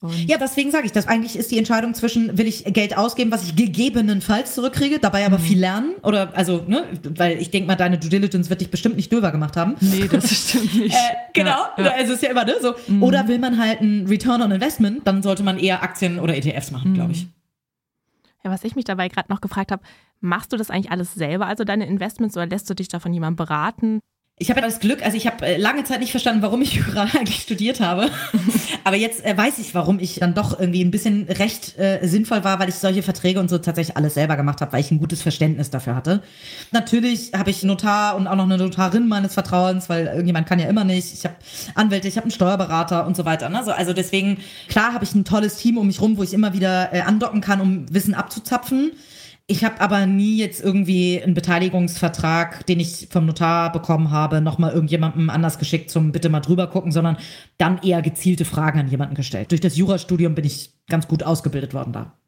[0.00, 1.08] Und ja, deswegen sage ich das.
[1.08, 5.38] Eigentlich ist die Entscheidung zwischen, will ich Geld ausgeben, was ich gegebenenfalls zurückkriege, dabei aber
[5.38, 5.42] mhm.
[5.42, 5.94] viel lernen?
[6.04, 6.84] Oder, also, ne,
[7.16, 9.74] weil ich denke mal, deine Due Diligence wird dich bestimmt nicht döver gemacht haben.
[9.80, 10.94] Nee, das stimmt nicht.
[10.94, 11.90] äh, genau, ja, ja.
[11.94, 12.74] also ist ja immer, ne, so.
[12.86, 13.02] Mhm.
[13.02, 16.70] Oder will man halt ein Return on Investment, dann sollte man eher Aktien oder ETFs
[16.70, 16.94] machen, mhm.
[16.94, 17.26] glaube ich.
[18.44, 19.82] Ja, was ich mich dabei gerade noch gefragt habe,
[20.20, 23.12] machst du das eigentlich alles selber, also deine Investments, oder lässt du dich da von
[23.12, 24.00] jemandem beraten?
[24.40, 26.74] Ich habe ja das Glück, also ich habe äh, lange Zeit nicht verstanden, warum ich
[26.74, 28.08] Jura eigentlich studiert habe.
[28.84, 32.44] Aber jetzt äh, weiß ich, warum ich dann doch irgendwie ein bisschen recht äh, sinnvoll
[32.44, 35.00] war, weil ich solche Verträge und so tatsächlich alles selber gemacht habe, weil ich ein
[35.00, 36.22] gutes Verständnis dafür hatte.
[36.70, 40.68] Natürlich habe ich Notar und auch noch eine Notarin meines Vertrauens, weil irgendjemand kann ja
[40.68, 41.12] immer nicht.
[41.12, 41.34] Ich habe
[41.74, 43.48] Anwälte, ich habe einen Steuerberater und so weiter.
[43.48, 43.62] Ne?
[43.64, 46.52] So, also deswegen, klar habe ich ein tolles Team um mich rum, wo ich immer
[46.52, 48.92] wieder äh, andocken kann, um Wissen abzuzapfen.
[49.50, 54.72] Ich habe aber nie jetzt irgendwie einen Beteiligungsvertrag, den ich vom Notar bekommen habe, nochmal
[54.72, 57.16] irgendjemandem anders geschickt zum bitte mal drüber gucken, sondern
[57.56, 59.50] dann eher gezielte Fragen an jemanden gestellt.
[59.50, 62.18] Durch das Jurastudium bin ich ganz gut ausgebildet worden da.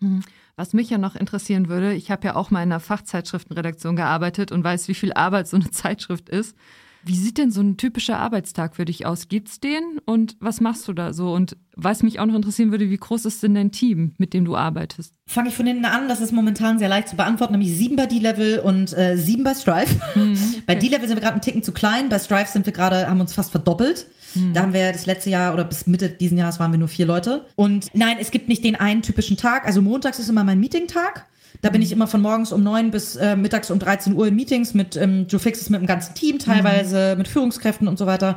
[0.00, 0.22] Mhm.
[0.56, 4.50] Was mich ja noch interessieren würde, ich habe ja auch mal in einer Fachzeitschriftenredaktion gearbeitet
[4.50, 6.56] und weiß, wie viel Arbeit so eine Zeitschrift ist.
[7.04, 9.28] Wie sieht denn so ein typischer Arbeitstag für dich aus?
[9.28, 11.32] Gibt's den und was machst du da so?
[11.32, 14.44] Und was mich auch noch interessieren würde, wie groß ist denn dein Team, mit dem
[14.44, 15.12] du arbeitest?
[15.26, 18.06] Fange ich von hinten an, das ist momentan sehr leicht zu beantworten, nämlich sieben bei
[18.06, 19.90] D-Level und äh, sieben bei Strive.
[20.14, 20.62] Mhm, okay.
[20.66, 23.20] Bei D-Level sind wir gerade einen Ticken zu klein, bei Strive sind wir gerade, haben
[23.20, 24.06] uns fast verdoppelt.
[24.34, 24.54] Mhm.
[24.54, 27.06] Da haben wir das letzte Jahr oder bis Mitte diesen Jahres waren wir nur vier
[27.06, 27.44] Leute.
[27.56, 29.66] Und nein, es gibt nicht den einen typischen Tag.
[29.66, 31.26] Also montags ist immer mein Meeting-Tag.
[31.64, 34.36] Da bin ich immer von morgens um neun bis äh, mittags um 13 Uhr in
[34.36, 37.18] Meetings mit ähm, Joe Fixes mit dem ganzen Team teilweise, mhm.
[37.18, 38.36] mit Führungskräften und so weiter.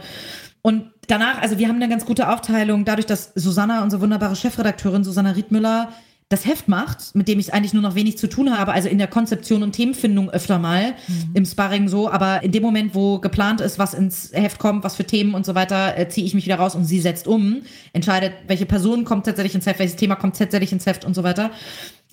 [0.61, 5.03] Und danach, also wir haben eine ganz gute Aufteilung, dadurch, dass Susanna, unsere wunderbare Chefredakteurin,
[5.03, 5.89] Susanna Riedmüller,
[6.29, 8.97] das Heft macht, mit dem ich eigentlich nur noch wenig zu tun habe, also in
[8.97, 11.31] der Konzeption und Themenfindung öfter mal, mhm.
[11.33, 14.95] im Sparring so, aber in dem Moment, wo geplant ist, was ins Heft kommt, was
[14.95, 17.61] für Themen und so weiter, äh, ziehe ich mich wieder raus und sie setzt um,
[17.91, 21.23] entscheidet, welche Person kommt tatsächlich ins Heft, welches Thema kommt tatsächlich ins Heft und so
[21.23, 21.51] weiter.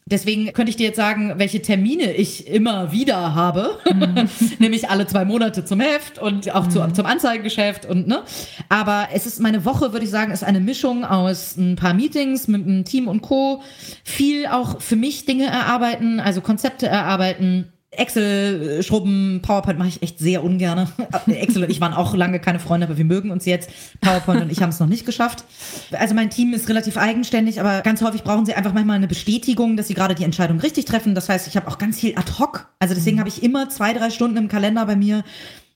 [0.06, 4.28] Deswegen könnte ich dir jetzt sagen, welche Termine ich immer wieder habe, mhm.
[4.58, 6.70] nämlich alle zwei Monate zum Heft und auch mhm.
[6.70, 8.22] zu, zum Anzeigengeschäft und ne.
[8.68, 12.48] Aber es ist meine Woche, würde ich sagen, ist eine Mischung aus ein paar Meetings
[12.48, 13.62] mit dem Team und Co.
[14.04, 20.18] Viel auch für mich Dinge erarbeiten, also Konzepte erarbeiten Excel, Schrubben, PowerPoint mache ich echt
[20.18, 20.88] sehr ungern.
[21.26, 23.70] Excel und ich waren auch lange keine Freunde, aber wir mögen uns jetzt.
[24.00, 25.44] PowerPoint und ich haben es noch nicht geschafft.
[25.92, 29.76] Also mein Team ist relativ eigenständig, aber ganz häufig brauchen sie einfach manchmal eine Bestätigung,
[29.76, 31.14] dass sie gerade die Entscheidung richtig treffen.
[31.14, 32.68] Das heißt, ich habe auch ganz viel ad hoc.
[32.78, 35.24] Also deswegen habe ich immer zwei, drei Stunden im Kalender bei mir,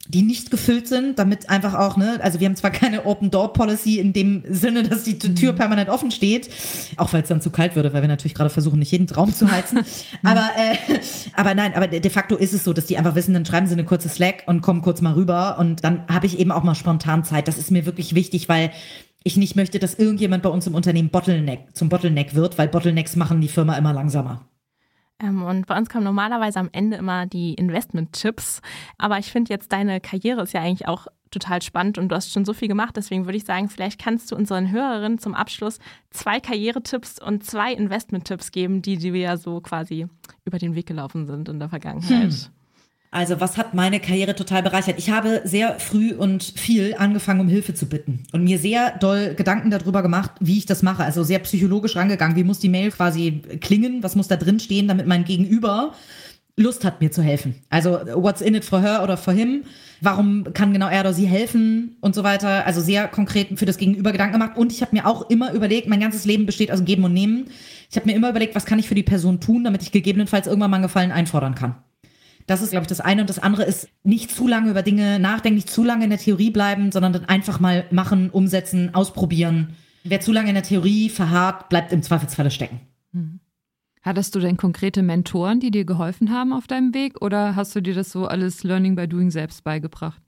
[0.06, 3.52] die nicht gefüllt sind, damit einfach auch, ne, also wir haben zwar keine Open Door
[3.52, 5.56] Policy in dem Sinne, dass die Tür mhm.
[5.56, 6.48] permanent offen steht,
[6.96, 9.34] auch weil es dann zu kalt würde, weil wir natürlich gerade versuchen, nicht jeden Raum
[9.34, 9.80] zu heizen.
[10.22, 10.98] aber, äh,
[11.34, 13.74] aber nein, aber de facto ist es so, dass die einfach wissen, dann schreiben sie
[13.74, 16.74] eine kurze Slack und kommen kurz mal rüber und dann habe ich eben auch mal
[16.74, 17.46] spontan Zeit.
[17.46, 18.70] Das ist mir wirklich wichtig, weil
[19.24, 23.16] ich nicht möchte, dass irgendjemand bei uns im Unternehmen Bottleneck zum Bottleneck wird, weil Bottlenecks
[23.16, 24.46] machen die Firma immer langsamer.
[25.20, 28.60] Ähm, und bei uns kommen normalerweise am Ende immer die Investment-Tipps.
[28.98, 32.32] Aber ich finde jetzt, deine Karriere ist ja eigentlich auch total spannend und du hast
[32.32, 32.96] schon so viel gemacht.
[32.96, 35.78] Deswegen würde ich sagen, vielleicht kannst du unseren Hörerinnen zum Abschluss
[36.10, 40.06] zwei Karrieretipps und zwei Investment-Tipps geben, die dir ja so quasi
[40.44, 42.32] über den Weg gelaufen sind in der Vergangenheit.
[42.32, 42.57] Hm.
[43.10, 44.98] Also was hat meine Karriere total bereichert?
[44.98, 49.34] Ich habe sehr früh und viel angefangen, um Hilfe zu bitten und mir sehr doll
[49.34, 51.04] Gedanken darüber gemacht, wie ich das mache.
[51.04, 52.36] Also sehr psychologisch rangegangen.
[52.36, 54.02] Wie muss die Mail quasi klingen?
[54.02, 55.94] Was muss da drin stehen, damit mein Gegenüber
[56.56, 57.54] Lust hat, mir zu helfen?
[57.70, 59.62] Also what's in it for her oder for him?
[60.02, 62.66] Warum kann genau er oder sie helfen und so weiter?
[62.66, 64.58] Also sehr konkret für das Gegenüber Gedanken gemacht.
[64.58, 67.46] Und ich habe mir auch immer überlegt, mein ganzes Leben besteht aus Geben und Nehmen.
[67.90, 70.46] Ich habe mir immer überlegt, was kann ich für die Person tun, damit ich gegebenenfalls
[70.46, 71.76] irgendwann mal einen Gefallen einfordern kann.
[72.48, 73.20] Das ist, glaube ich, das eine.
[73.20, 76.18] Und das andere ist, nicht zu lange über Dinge nachdenken, nicht zu lange in der
[76.18, 79.76] Theorie bleiben, sondern dann einfach mal machen, umsetzen, ausprobieren.
[80.02, 82.80] Wer zu lange in der Theorie verharrt, bleibt im Zweifelsfalle stecken.
[83.12, 83.40] Mhm.
[84.00, 87.82] Hattest du denn konkrete Mentoren, die dir geholfen haben auf deinem Weg oder hast du
[87.82, 90.22] dir das so alles Learning by Doing selbst beigebracht?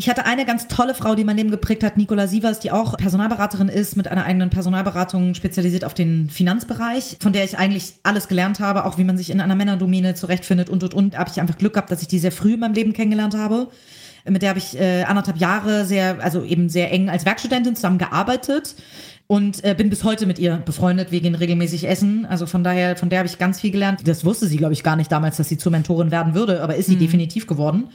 [0.00, 2.96] Ich hatte eine ganz tolle Frau, die mein Leben geprägt hat, Nicola Sievers, die auch
[2.96, 8.28] Personalberaterin ist, mit einer eigenen Personalberatung spezialisiert auf den Finanzbereich, von der ich eigentlich alles
[8.28, 11.18] gelernt habe, auch wie man sich in einer Männerdomäne zurechtfindet und und und.
[11.18, 13.70] Habe ich einfach Glück gehabt, dass ich die sehr früh in meinem Leben kennengelernt habe.
[14.24, 18.76] Mit der habe ich äh, anderthalb Jahre sehr, also eben sehr eng als Werkstudentin zusammengearbeitet
[19.26, 21.10] und äh, bin bis heute mit ihr befreundet.
[21.10, 22.24] Wir gehen regelmäßig essen.
[22.24, 24.06] Also von daher, von der habe ich ganz viel gelernt.
[24.06, 26.76] Das wusste sie, glaube ich, gar nicht damals, dass sie zur Mentorin werden würde, aber
[26.76, 27.00] ist sie mhm.
[27.00, 27.88] definitiv geworden.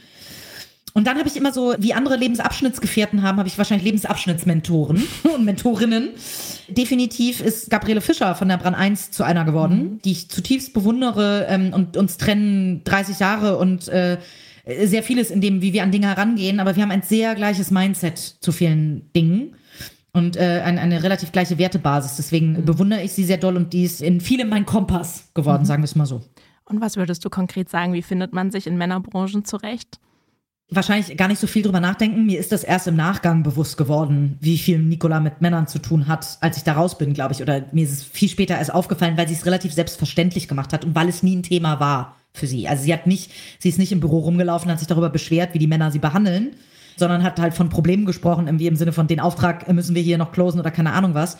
[0.96, 5.02] Und dann habe ich immer so, wie andere Lebensabschnittsgefährten haben, habe ich wahrscheinlich Lebensabschnittsmentoren
[5.34, 6.10] und Mentorinnen.
[6.68, 10.02] Definitiv ist Gabriele Fischer von der Brand 1 zu einer geworden, mhm.
[10.04, 14.18] die ich zutiefst bewundere ähm, und uns trennen 30 Jahre und äh,
[14.84, 17.72] sehr vieles in dem, wie wir an Dinge herangehen, aber wir haben ein sehr gleiches
[17.72, 19.56] Mindset zu vielen Dingen
[20.12, 22.16] und äh, eine, eine relativ gleiche Wertebasis.
[22.16, 22.64] Deswegen mhm.
[22.64, 25.66] bewundere ich sie sehr doll und die ist in vielem mein Kompass geworden, mhm.
[25.66, 26.22] sagen wir es mal so.
[26.64, 29.98] Und was würdest du konkret sagen, wie findet man sich in Männerbranchen zurecht?
[30.70, 32.26] Wahrscheinlich gar nicht so viel drüber nachdenken.
[32.26, 36.08] Mir ist das erst im Nachgang bewusst geworden, wie viel Nikola mit Männern zu tun
[36.08, 37.42] hat, als ich da raus bin, glaube ich.
[37.42, 40.84] Oder mir ist es viel später erst aufgefallen, weil sie es relativ selbstverständlich gemacht hat
[40.84, 42.66] und weil es nie ein Thema war für sie.
[42.66, 45.58] Also sie hat nicht, sie ist nicht im Büro rumgelaufen, hat sich darüber beschwert, wie
[45.58, 46.56] die Männer sie behandeln,
[46.96, 50.18] sondern hat halt von Problemen gesprochen, irgendwie im Sinne von den Auftrag müssen wir hier
[50.18, 51.36] noch closen oder keine Ahnung was.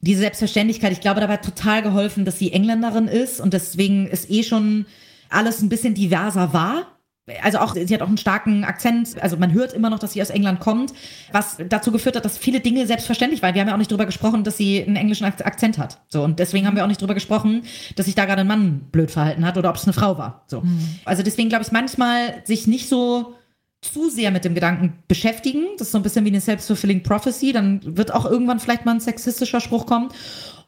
[0.00, 4.30] Diese Selbstverständlichkeit, ich glaube, dabei hat total geholfen, dass sie Engländerin ist und deswegen ist
[4.30, 4.86] eh schon
[5.28, 6.91] alles ein bisschen diverser war
[7.40, 10.22] also auch, sie hat auch einen starken Akzent, also man hört immer noch, dass sie
[10.22, 10.92] aus England kommt,
[11.30, 13.54] was dazu geführt hat, dass viele Dinge selbstverständlich waren.
[13.54, 16.00] Wir haben ja auch nicht drüber gesprochen, dass sie einen englischen Akzent hat.
[16.08, 17.62] So, und deswegen haben wir auch nicht drüber gesprochen,
[17.94, 20.44] dass sich da gerade ein Mann blöd verhalten hat oder ob es eine Frau war.
[20.48, 20.62] So.
[20.62, 20.96] Mhm.
[21.04, 23.34] Also deswegen glaube ich manchmal sich nicht so
[23.82, 25.66] zu sehr mit dem Gedanken beschäftigen.
[25.76, 27.52] Das ist so ein bisschen wie eine self-fulfilling prophecy.
[27.52, 30.08] Dann wird auch irgendwann vielleicht mal ein sexistischer Spruch kommen.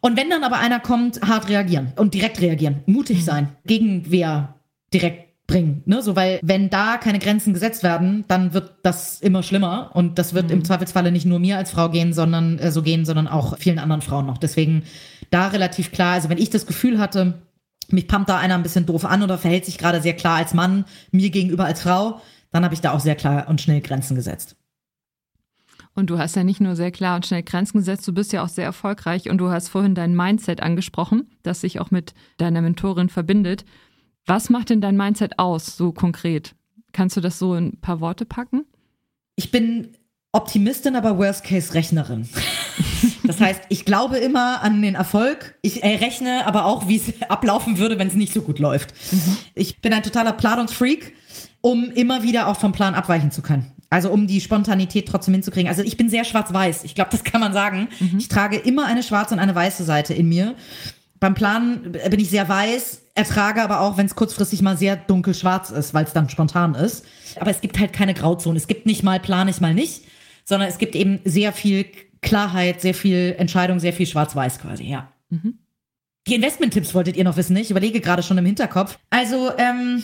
[0.00, 3.22] Und wenn dann aber einer kommt, hart reagieren und direkt reagieren, mutig mhm.
[3.22, 4.54] sein, Gegenwehr
[4.92, 5.82] direkt bringen.
[5.86, 6.02] Ne?
[6.02, 10.34] So, weil wenn da keine Grenzen gesetzt werden, dann wird das immer schlimmer und das
[10.34, 10.52] wird mhm.
[10.52, 13.78] im Zweifelsfalle nicht nur mir als Frau gehen, sondern äh, so gehen, sondern auch vielen
[13.78, 14.38] anderen Frauen noch.
[14.38, 14.84] Deswegen
[15.30, 17.34] da relativ klar, also wenn ich das Gefühl hatte,
[17.90, 20.54] mich pumpt da einer ein bisschen doof an oder verhält sich gerade sehr klar als
[20.54, 24.14] Mann mir gegenüber als Frau, dann habe ich da auch sehr klar und schnell Grenzen
[24.14, 24.56] gesetzt.
[25.96, 28.42] Und du hast ja nicht nur sehr klar und schnell Grenzen gesetzt, du bist ja
[28.42, 32.62] auch sehr erfolgreich und du hast vorhin dein Mindset angesprochen, das sich auch mit deiner
[32.62, 33.64] Mentorin verbindet.
[34.26, 36.54] Was macht denn dein Mindset aus, so konkret?
[36.92, 38.64] Kannst du das so in ein paar Worte packen?
[39.36, 39.88] Ich bin
[40.32, 42.28] Optimistin, aber Worst-Case-Rechnerin.
[43.24, 45.56] Das heißt, ich glaube immer an den Erfolg.
[45.62, 48.94] Ich rechne aber auch, wie es ablaufen würde, wenn es nicht so gut läuft.
[49.12, 49.36] Mhm.
[49.54, 51.14] Ich bin ein totaler Planungsfreak,
[51.60, 53.72] um immer wieder auch vom Plan abweichen zu können.
[53.90, 55.68] Also um die Spontanität trotzdem hinzukriegen.
[55.68, 56.84] Also ich bin sehr schwarz-weiß.
[56.84, 57.88] Ich glaube, das kann man sagen.
[58.00, 58.18] Mhm.
[58.18, 60.54] Ich trage immer eine schwarze und eine weiße Seite in mir.
[61.24, 65.70] Beim Planen bin ich sehr weiß, ertrage aber auch, wenn es kurzfristig mal sehr dunkel-schwarz
[65.70, 67.06] ist, weil es dann spontan ist.
[67.40, 68.58] Aber es gibt halt keine Grauzone.
[68.58, 70.02] Es gibt nicht mal plan ich mal nicht,
[70.44, 71.86] sondern es gibt eben sehr viel
[72.20, 75.14] Klarheit, sehr viel Entscheidung, sehr viel Schwarz-Weiß quasi, ja.
[75.30, 75.60] Mhm.
[76.26, 78.98] Die Investment-Tipps wolltet ihr noch wissen, ich überlege gerade schon im Hinterkopf.
[79.08, 80.02] Also, ähm,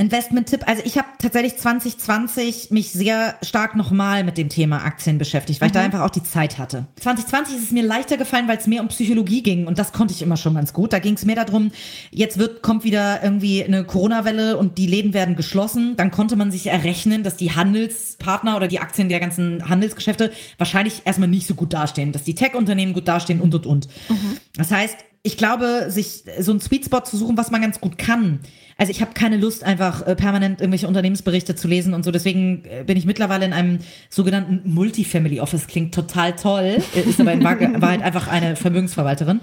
[0.00, 0.66] Investment-Tipp.
[0.66, 5.68] Also ich habe tatsächlich 2020 mich sehr stark nochmal mit dem Thema Aktien beschäftigt, weil
[5.68, 5.70] mhm.
[5.70, 5.84] ich da mhm.
[5.86, 6.86] einfach auch die Zeit hatte.
[7.00, 10.14] 2020 ist es mir leichter gefallen, weil es mehr um Psychologie ging und das konnte
[10.14, 10.92] ich immer schon ganz gut.
[10.92, 11.70] Da ging es mehr darum,
[12.10, 15.96] jetzt wird, kommt wieder irgendwie eine Corona-Welle und die Läden werden geschlossen.
[15.96, 21.02] Dann konnte man sich errechnen, dass die Handelspartner oder die Aktien der ganzen Handelsgeschäfte wahrscheinlich
[21.04, 23.88] erstmal nicht so gut dastehen, dass die Tech-Unternehmen gut dastehen und und und.
[24.08, 24.38] Mhm.
[24.56, 27.98] Das heißt, ich glaube, sich so einen Sweet Spot zu suchen, was man ganz gut
[27.98, 28.40] kann.
[28.78, 32.10] Also ich habe keine Lust, einfach äh, permanent irgendwelche Unternehmensberichte zu lesen und so.
[32.10, 35.66] Deswegen äh, bin ich mittlerweile in einem sogenannten Multifamily Office.
[35.66, 39.40] Klingt total toll, äh, ist aber in Wahrheit einfach eine Vermögensverwalterin.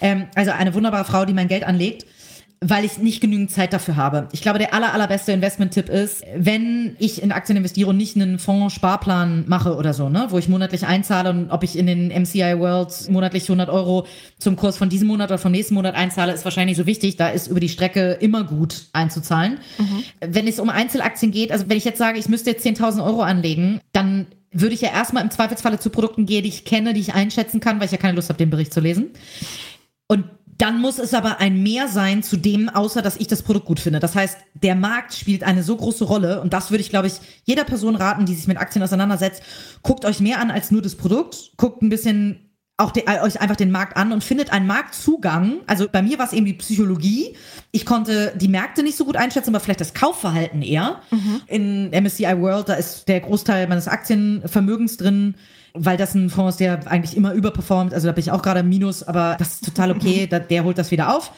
[0.00, 2.06] Ähm, also eine wunderbare Frau, die mein Geld anlegt
[2.60, 4.28] weil ich nicht genügend Zeit dafür habe.
[4.32, 8.38] Ich glaube, der aller, allerbeste Investment-Tipp ist, wenn ich in Aktien investiere und nicht einen
[8.38, 12.58] Fonds-Sparplan mache oder so, ne, wo ich monatlich einzahle und ob ich in den MCI
[12.58, 14.06] Worlds monatlich 100 Euro
[14.38, 17.16] zum Kurs von diesem Monat oder vom nächsten Monat einzahle, ist wahrscheinlich so wichtig.
[17.16, 19.58] Da ist über die Strecke immer gut einzuzahlen.
[19.78, 20.04] Mhm.
[20.20, 23.22] Wenn es um Einzelaktien geht, also wenn ich jetzt sage, ich müsste jetzt 10.000 Euro
[23.22, 27.00] anlegen, dann würde ich ja erstmal im Zweifelsfalle zu Produkten gehen, die ich kenne, die
[27.00, 29.10] ich einschätzen kann, weil ich ja keine Lust habe, den Bericht zu lesen.
[30.08, 30.24] Und
[30.58, 33.80] dann muss es aber ein Mehr sein zu dem, außer dass ich das Produkt gut
[33.80, 34.00] finde.
[34.00, 37.14] Das heißt, der Markt spielt eine so große Rolle und das würde ich, glaube ich,
[37.44, 39.42] jeder Person raten, die sich mit Aktien auseinandersetzt.
[39.82, 41.52] Guckt euch mehr an als nur das Produkt.
[41.56, 45.60] Guckt ein bisschen auch de, euch einfach den Markt an und findet einen Marktzugang.
[45.66, 47.36] Also bei mir war es eben die Psychologie.
[47.72, 51.00] Ich konnte die Märkte nicht so gut einschätzen, aber vielleicht das Kaufverhalten eher.
[51.10, 51.40] Mhm.
[51.46, 55.34] In MSCI World, da ist der Großteil meines Aktienvermögens drin
[55.74, 57.94] weil das ein Fonds ist, der eigentlich immer überperformt.
[57.94, 60.26] Also da bin ich auch gerade im Minus, aber das ist total okay.
[60.30, 61.32] Da, der holt das wieder auf.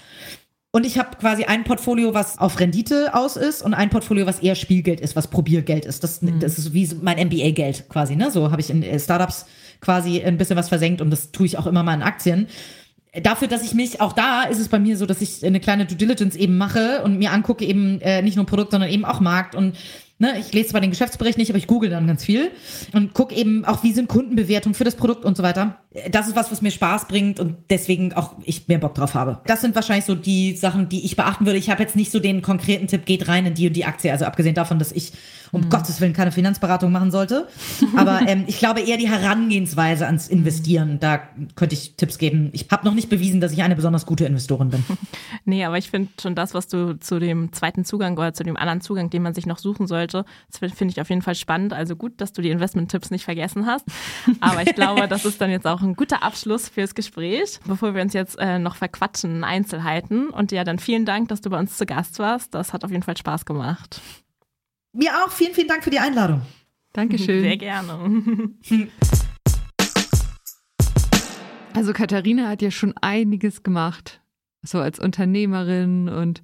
[0.72, 4.38] Und ich habe quasi ein Portfolio, was auf Rendite aus ist und ein Portfolio, was
[4.38, 6.04] eher Spielgeld ist, was Probiergeld ist.
[6.04, 6.38] Das, mhm.
[6.38, 8.14] das ist wie mein MBA-Geld quasi.
[8.14, 8.30] Ne?
[8.30, 9.46] So habe ich in äh, Startups
[9.80, 12.46] quasi ein bisschen was versenkt und das tue ich auch immer mal in Aktien.
[13.22, 15.86] Dafür, dass ich mich, auch da ist es bei mir so, dass ich eine kleine
[15.86, 19.18] Due Diligence eben mache und mir angucke eben äh, nicht nur Produkt, sondern eben auch
[19.18, 19.76] Markt und
[20.22, 22.50] Ne, ich lese zwar den Geschäftsbericht nicht, aber ich google dann ganz viel
[22.92, 25.80] und gucke eben auch, wie sind Kundenbewertungen für das Produkt und so weiter.
[26.10, 29.40] Das ist was, was mir Spaß bringt und deswegen auch ich mehr Bock drauf habe.
[29.46, 31.58] Das sind wahrscheinlich so die Sachen, die ich beachten würde.
[31.58, 34.12] Ich habe jetzt nicht so den konkreten Tipp, geht rein in die und die Aktie.
[34.12, 35.12] Also abgesehen davon, dass ich
[35.52, 35.70] um mhm.
[35.70, 37.48] Gottes Willen keine Finanzberatung machen sollte.
[37.96, 40.98] Aber ähm, ich glaube eher die Herangehensweise ans Investieren.
[41.00, 41.20] Da
[41.56, 42.50] könnte ich Tipps geben.
[42.52, 44.84] Ich habe noch nicht bewiesen, dass ich eine besonders gute Investorin bin.
[45.44, 48.56] Nee, aber ich finde schon das, was du zu dem zweiten Zugang oder zu dem
[48.56, 51.72] anderen Zugang, den man sich noch suchen sollte, finde ich auf jeden Fall spannend.
[51.72, 53.86] Also gut, dass du die Investment-Tipps nicht vergessen hast.
[54.40, 58.02] Aber ich glaube, das ist dann jetzt auch ein guter Abschluss fürs Gespräch, bevor wir
[58.02, 60.28] uns jetzt äh, noch verquatschen in Einzelheiten.
[60.28, 62.54] Und ja, dann vielen Dank, dass du bei uns zu Gast warst.
[62.54, 64.00] Das hat auf jeden Fall Spaß gemacht.
[64.92, 65.30] Mir auch.
[65.30, 66.42] Vielen, vielen Dank für die Einladung.
[66.92, 67.42] Dankeschön.
[67.42, 68.50] Sehr gerne.
[71.72, 74.20] Also Katharina hat ja schon einiges gemacht,
[74.60, 76.42] so als Unternehmerin und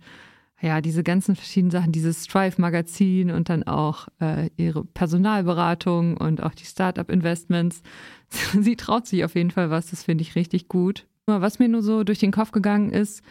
[0.63, 6.55] ja, diese ganzen verschiedenen Sachen, dieses Strive-Magazin und dann auch äh, ihre Personalberatung und auch
[6.55, 7.83] die Startup-Investments.
[8.61, 11.07] Sie traut sich auf jeden Fall was, das finde ich richtig gut.
[11.27, 13.23] Was mir nur so durch den Kopf gegangen ist,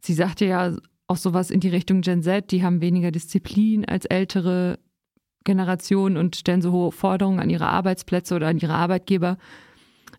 [0.00, 0.76] sie sagte ja
[1.10, 4.78] auch sowas in die Richtung Gen Z, die haben weniger Disziplin als ältere
[5.44, 9.36] Generationen und stellen so hohe Forderungen an ihre Arbeitsplätze oder an ihre Arbeitgeber.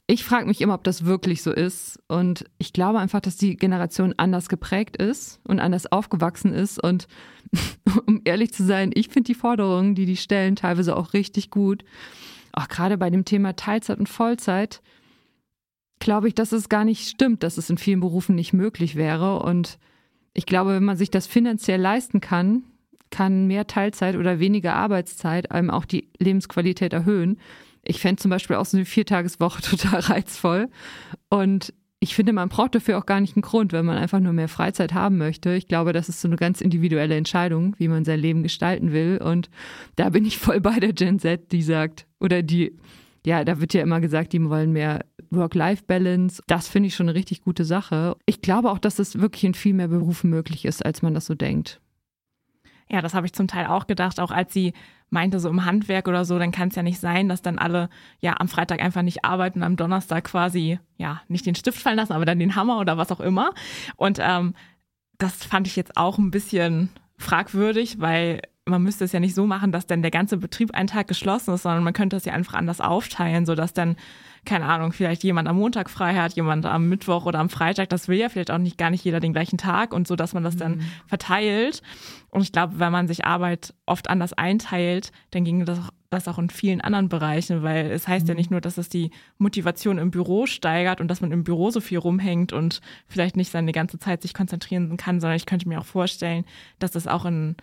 [0.07, 1.97] Ich frage mich immer, ob das wirklich so ist.
[2.09, 6.83] Und ich glaube einfach, dass die Generation anders geprägt ist und anders aufgewachsen ist.
[6.83, 7.07] Und
[8.07, 11.85] um ehrlich zu sein, ich finde die Forderungen, die die stellen, teilweise auch richtig gut.
[12.51, 14.81] Auch gerade bei dem Thema Teilzeit und Vollzeit
[15.99, 19.39] glaube ich, dass es gar nicht stimmt, dass es in vielen Berufen nicht möglich wäre.
[19.39, 19.79] Und
[20.33, 22.63] ich glaube, wenn man sich das finanziell leisten kann,
[23.09, 27.37] kann mehr Teilzeit oder weniger Arbeitszeit einem auch die Lebensqualität erhöhen.
[27.83, 30.69] Ich fände zum Beispiel auch so eine Viertageswoche total reizvoll.
[31.29, 34.33] Und ich finde, man braucht dafür auch gar nicht einen Grund, wenn man einfach nur
[34.33, 35.53] mehr Freizeit haben möchte.
[35.53, 39.21] Ich glaube, das ist so eine ganz individuelle Entscheidung, wie man sein Leben gestalten will.
[39.23, 39.51] Und
[39.97, 42.75] da bin ich voll bei der Gen Z, die sagt, oder die
[43.25, 46.41] ja, da wird ja immer gesagt, die wollen mehr Work-Life-Balance.
[46.47, 48.15] Das finde ich schon eine richtig gute Sache.
[48.25, 51.25] Ich glaube auch, dass es wirklich in viel mehr Berufen möglich ist, als man das
[51.25, 51.79] so denkt.
[52.89, 54.73] Ja, das habe ich zum Teil auch gedacht, auch als sie
[55.09, 57.89] meinte, so im Handwerk oder so, dann kann es ja nicht sein, dass dann alle
[58.19, 61.97] ja am Freitag einfach nicht arbeiten und am Donnerstag quasi ja nicht den Stift fallen
[61.97, 63.53] lassen, aber dann den Hammer oder was auch immer.
[63.95, 64.55] Und ähm,
[65.17, 68.41] das fand ich jetzt auch ein bisschen fragwürdig, weil
[68.71, 71.53] man müsste es ja nicht so machen, dass dann der ganze Betrieb einen Tag geschlossen
[71.53, 73.95] ist, sondern man könnte es ja einfach anders aufteilen, sodass dann
[74.43, 77.89] keine Ahnung, vielleicht jemand am Montag frei hat, jemand am Mittwoch oder am Freitag.
[77.89, 80.33] Das will ja vielleicht auch nicht gar nicht jeder den gleichen Tag und so, dass
[80.33, 80.85] man das dann mhm.
[81.05, 81.83] verteilt.
[82.29, 86.39] Und ich glaube, wenn man sich Arbeit oft anders einteilt, dann ging das, das auch
[86.39, 88.29] in vielen anderen Bereichen, weil es heißt mhm.
[88.29, 91.69] ja nicht nur, dass es die Motivation im Büro steigert und dass man im Büro
[91.69, 95.69] so viel rumhängt und vielleicht nicht seine ganze Zeit sich konzentrieren kann, sondern ich könnte
[95.69, 96.45] mir auch vorstellen,
[96.79, 97.57] dass das auch in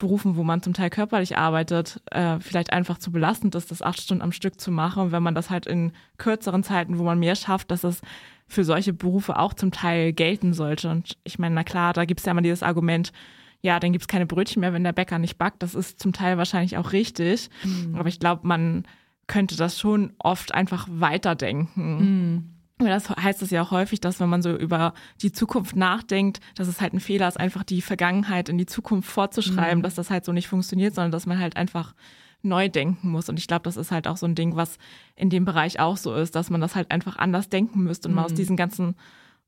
[0.00, 4.00] Berufen, wo man zum Teil körperlich arbeitet, äh, vielleicht einfach zu belastend ist, das acht
[4.00, 5.02] Stunden am Stück zu machen.
[5.02, 8.00] Und wenn man das halt in kürzeren Zeiten, wo man mehr schafft, dass es
[8.48, 10.90] für solche Berufe auch zum Teil gelten sollte.
[10.90, 13.12] Und ich meine, na klar, da gibt es ja immer dieses Argument,
[13.62, 15.62] ja, dann gibt es keine Brötchen mehr, wenn der Bäcker nicht backt.
[15.62, 17.50] Das ist zum Teil wahrscheinlich auch richtig.
[17.62, 17.94] Mhm.
[17.94, 18.84] Aber ich glaube, man
[19.26, 21.68] könnte das schon oft einfach weiterdenken.
[21.74, 22.59] Mhm.
[22.88, 26.68] Das heißt es ja auch häufig, dass wenn man so über die Zukunft nachdenkt, dass
[26.68, 29.82] es halt ein Fehler ist, einfach die Vergangenheit in die Zukunft vorzuschreiben, mhm.
[29.82, 31.94] dass das halt so nicht funktioniert, sondern dass man halt einfach
[32.42, 33.28] neu denken muss.
[33.28, 34.78] Und ich glaube, das ist halt auch so ein Ding, was
[35.16, 38.12] in dem Bereich auch so ist, dass man das halt einfach anders denken müsste und
[38.12, 38.16] mhm.
[38.16, 38.36] mal aus mhm.
[38.36, 38.94] diesen ganzen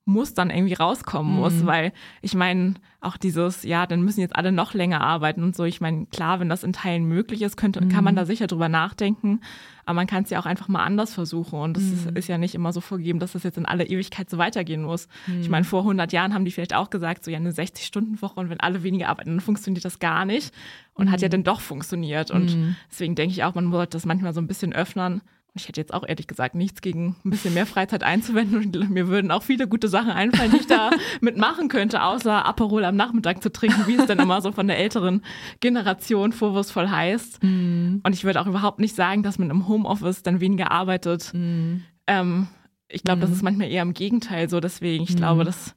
[0.05, 1.65] Mustern irgendwie rauskommen muss, mhm.
[1.65, 5.63] weil ich meine, auch dieses, ja, dann müssen jetzt alle noch länger arbeiten und so.
[5.63, 7.89] Ich meine, klar, wenn das in Teilen möglich ist, könnte, mhm.
[7.89, 9.39] kann man da sicher drüber nachdenken,
[9.85, 11.93] aber man kann es ja auch einfach mal anders versuchen und es mhm.
[11.93, 14.83] ist, ist, ja nicht immer so vorgegeben, dass das jetzt in alle Ewigkeit so weitergehen
[14.83, 15.07] muss.
[15.39, 18.49] Ich meine, vor 100 Jahren haben die vielleicht auch gesagt, so ja, eine 60-Stunden-Woche und
[18.49, 20.53] wenn alle weniger arbeiten, dann funktioniert das gar nicht
[20.93, 21.31] und hat ja mhm.
[21.31, 22.75] dann doch funktioniert und mhm.
[22.91, 25.21] deswegen denke ich auch, man sollte das manchmal so ein bisschen öffnen
[25.55, 29.07] ich hätte jetzt auch ehrlich gesagt nichts gegen ein bisschen mehr Freizeit einzuwenden und mir
[29.07, 30.89] würden auch viele gute Sachen einfallen, die ich da
[31.21, 34.79] mitmachen könnte, außer Aperol am Nachmittag zu trinken, wie es dann immer so von der
[34.79, 35.21] älteren
[35.59, 37.43] Generation vorwurfsvoll heißt.
[37.43, 37.97] Mm.
[38.03, 41.31] Und ich würde auch überhaupt nicht sagen, dass man im Homeoffice dann weniger arbeitet.
[41.33, 41.81] Mm.
[42.07, 42.47] Ähm,
[42.87, 43.21] ich glaube, mm.
[43.21, 44.59] das ist manchmal eher im Gegenteil so.
[44.59, 45.75] Deswegen, ich glaube, dass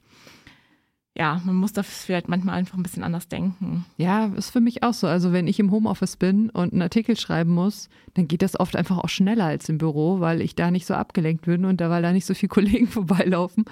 [1.17, 3.85] ja, man muss das vielleicht manchmal einfach ein bisschen anders denken.
[3.97, 5.07] Ja, ist für mich auch so.
[5.07, 8.75] Also wenn ich im Homeoffice bin und einen Artikel schreiben muss, dann geht das oft
[8.75, 11.89] einfach auch schneller als im Büro, weil ich da nicht so abgelenkt bin und da
[11.89, 13.65] weil da nicht so viele Kollegen vorbeilaufen,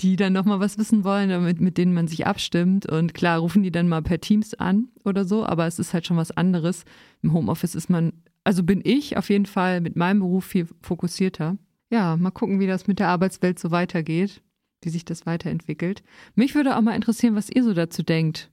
[0.00, 2.86] die dann nochmal was wissen wollen, damit, mit denen man sich abstimmt.
[2.86, 6.06] Und klar, rufen die dann mal per Teams an oder so, aber es ist halt
[6.06, 6.86] schon was anderes.
[7.22, 11.58] Im Homeoffice ist man, also bin ich auf jeden Fall mit meinem Beruf viel fokussierter.
[11.90, 14.40] Ja, mal gucken, wie das mit der Arbeitswelt so weitergeht
[14.82, 16.02] wie sich das weiterentwickelt.
[16.34, 18.50] Mich würde auch mal interessieren, was ihr so dazu denkt.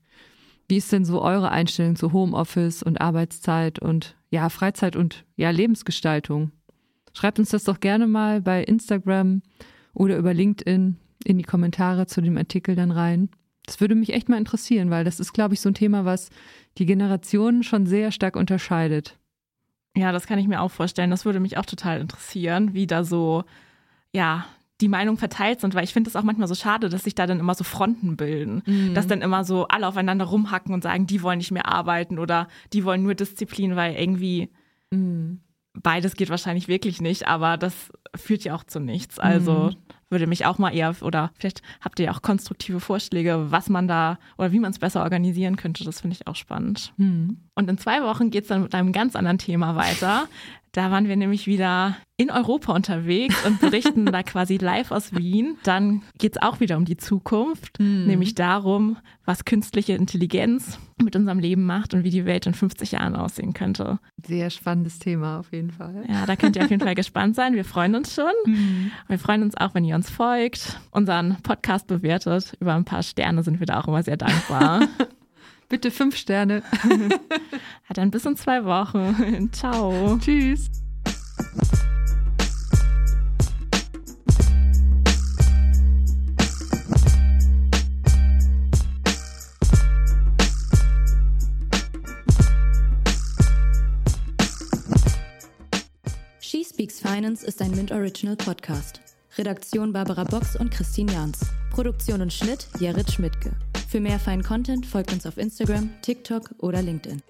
[0.68, 5.50] Wie ist denn so eure Einstellung zu Homeoffice und Arbeitszeit und ja, Freizeit und ja,
[5.50, 6.52] Lebensgestaltung?
[7.12, 9.42] Schreibt uns das doch gerne mal bei Instagram
[9.92, 13.28] oder über LinkedIn in die Kommentare zu dem Artikel dann rein.
[13.66, 16.30] Das würde mich echt mal interessieren, weil das ist, glaube ich, so ein Thema, was
[16.76, 19.18] die Generationen schon sehr stark unterscheidet.
[19.96, 21.10] Ja, das kann ich mir auch vorstellen.
[21.10, 23.44] Das würde mich auch total interessieren, wie da so,
[24.12, 24.46] ja,
[24.80, 27.26] die Meinung verteilt sind, weil ich finde es auch manchmal so schade, dass sich da
[27.26, 28.94] dann immer so Fronten bilden, mhm.
[28.94, 32.48] dass dann immer so alle aufeinander rumhacken und sagen, die wollen nicht mehr arbeiten oder
[32.72, 34.50] die wollen nur Disziplin, weil irgendwie
[34.90, 35.40] mhm.
[35.80, 39.20] beides geht wahrscheinlich wirklich nicht, aber das führt ja auch zu nichts.
[39.20, 39.76] Also mhm.
[40.10, 43.86] würde mich auch mal eher, oder vielleicht habt ihr ja auch konstruktive Vorschläge, was man
[43.86, 45.84] da oder wie man es besser organisieren könnte.
[45.84, 46.92] Das finde ich auch spannend.
[46.96, 47.42] Mhm.
[47.54, 50.26] Und in zwei Wochen geht es dann mit einem ganz anderen Thema weiter.
[50.74, 55.56] Da waren wir nämlich wieder in Europa unterwegs und berichten da quasi live aus Wien.
[55.62, 58.06] Dann geht es auch wieder um die Zukunft, mhm.
[58.06, 62.90] nämlich darum, was künstliche Intelligenz mit unserem Leben macht und wie die Welt in 50
[62.90, 64.00] Jahren aussehen könnte.
[64.26, 66.04] Sehr spannendes Thema auf jeden Fall.
[66.08, 67.54] Ja, da könnt ihr auf jeden Fall gespannt sein.
[67.54, 68.32] Wir freuen uns schon.
[68.44, 68.90] Mhm.
[69.06, 72.56] Wir freuen uns auch, wenn ihr uns folgt, unseren Podcast bewertet.
[72.58, 74.88] Über ein paar Sterne sind wir da auch immer sehr dankbar.
[75.74, 76.62] Bitte fünf Sterne.
[77.88, 79.50] Hat ein bis in zwei Wochen.
[79.52, 80.16] Ciao.
[80.18, 80.70] Tschüss.
[96.38, 99.00] She Speaks Finance ist ein Mint Original Podcast.
[99.36, 101.40] Redaktion Barbara Box und Christine Jans.
[101.74, 103.50] Produktion und Schnitt Jared Schmidtke.
[103.88, 107.20] Für mehr feinen Content folgt uns auf Instagram, TikTok oder LinkedIn.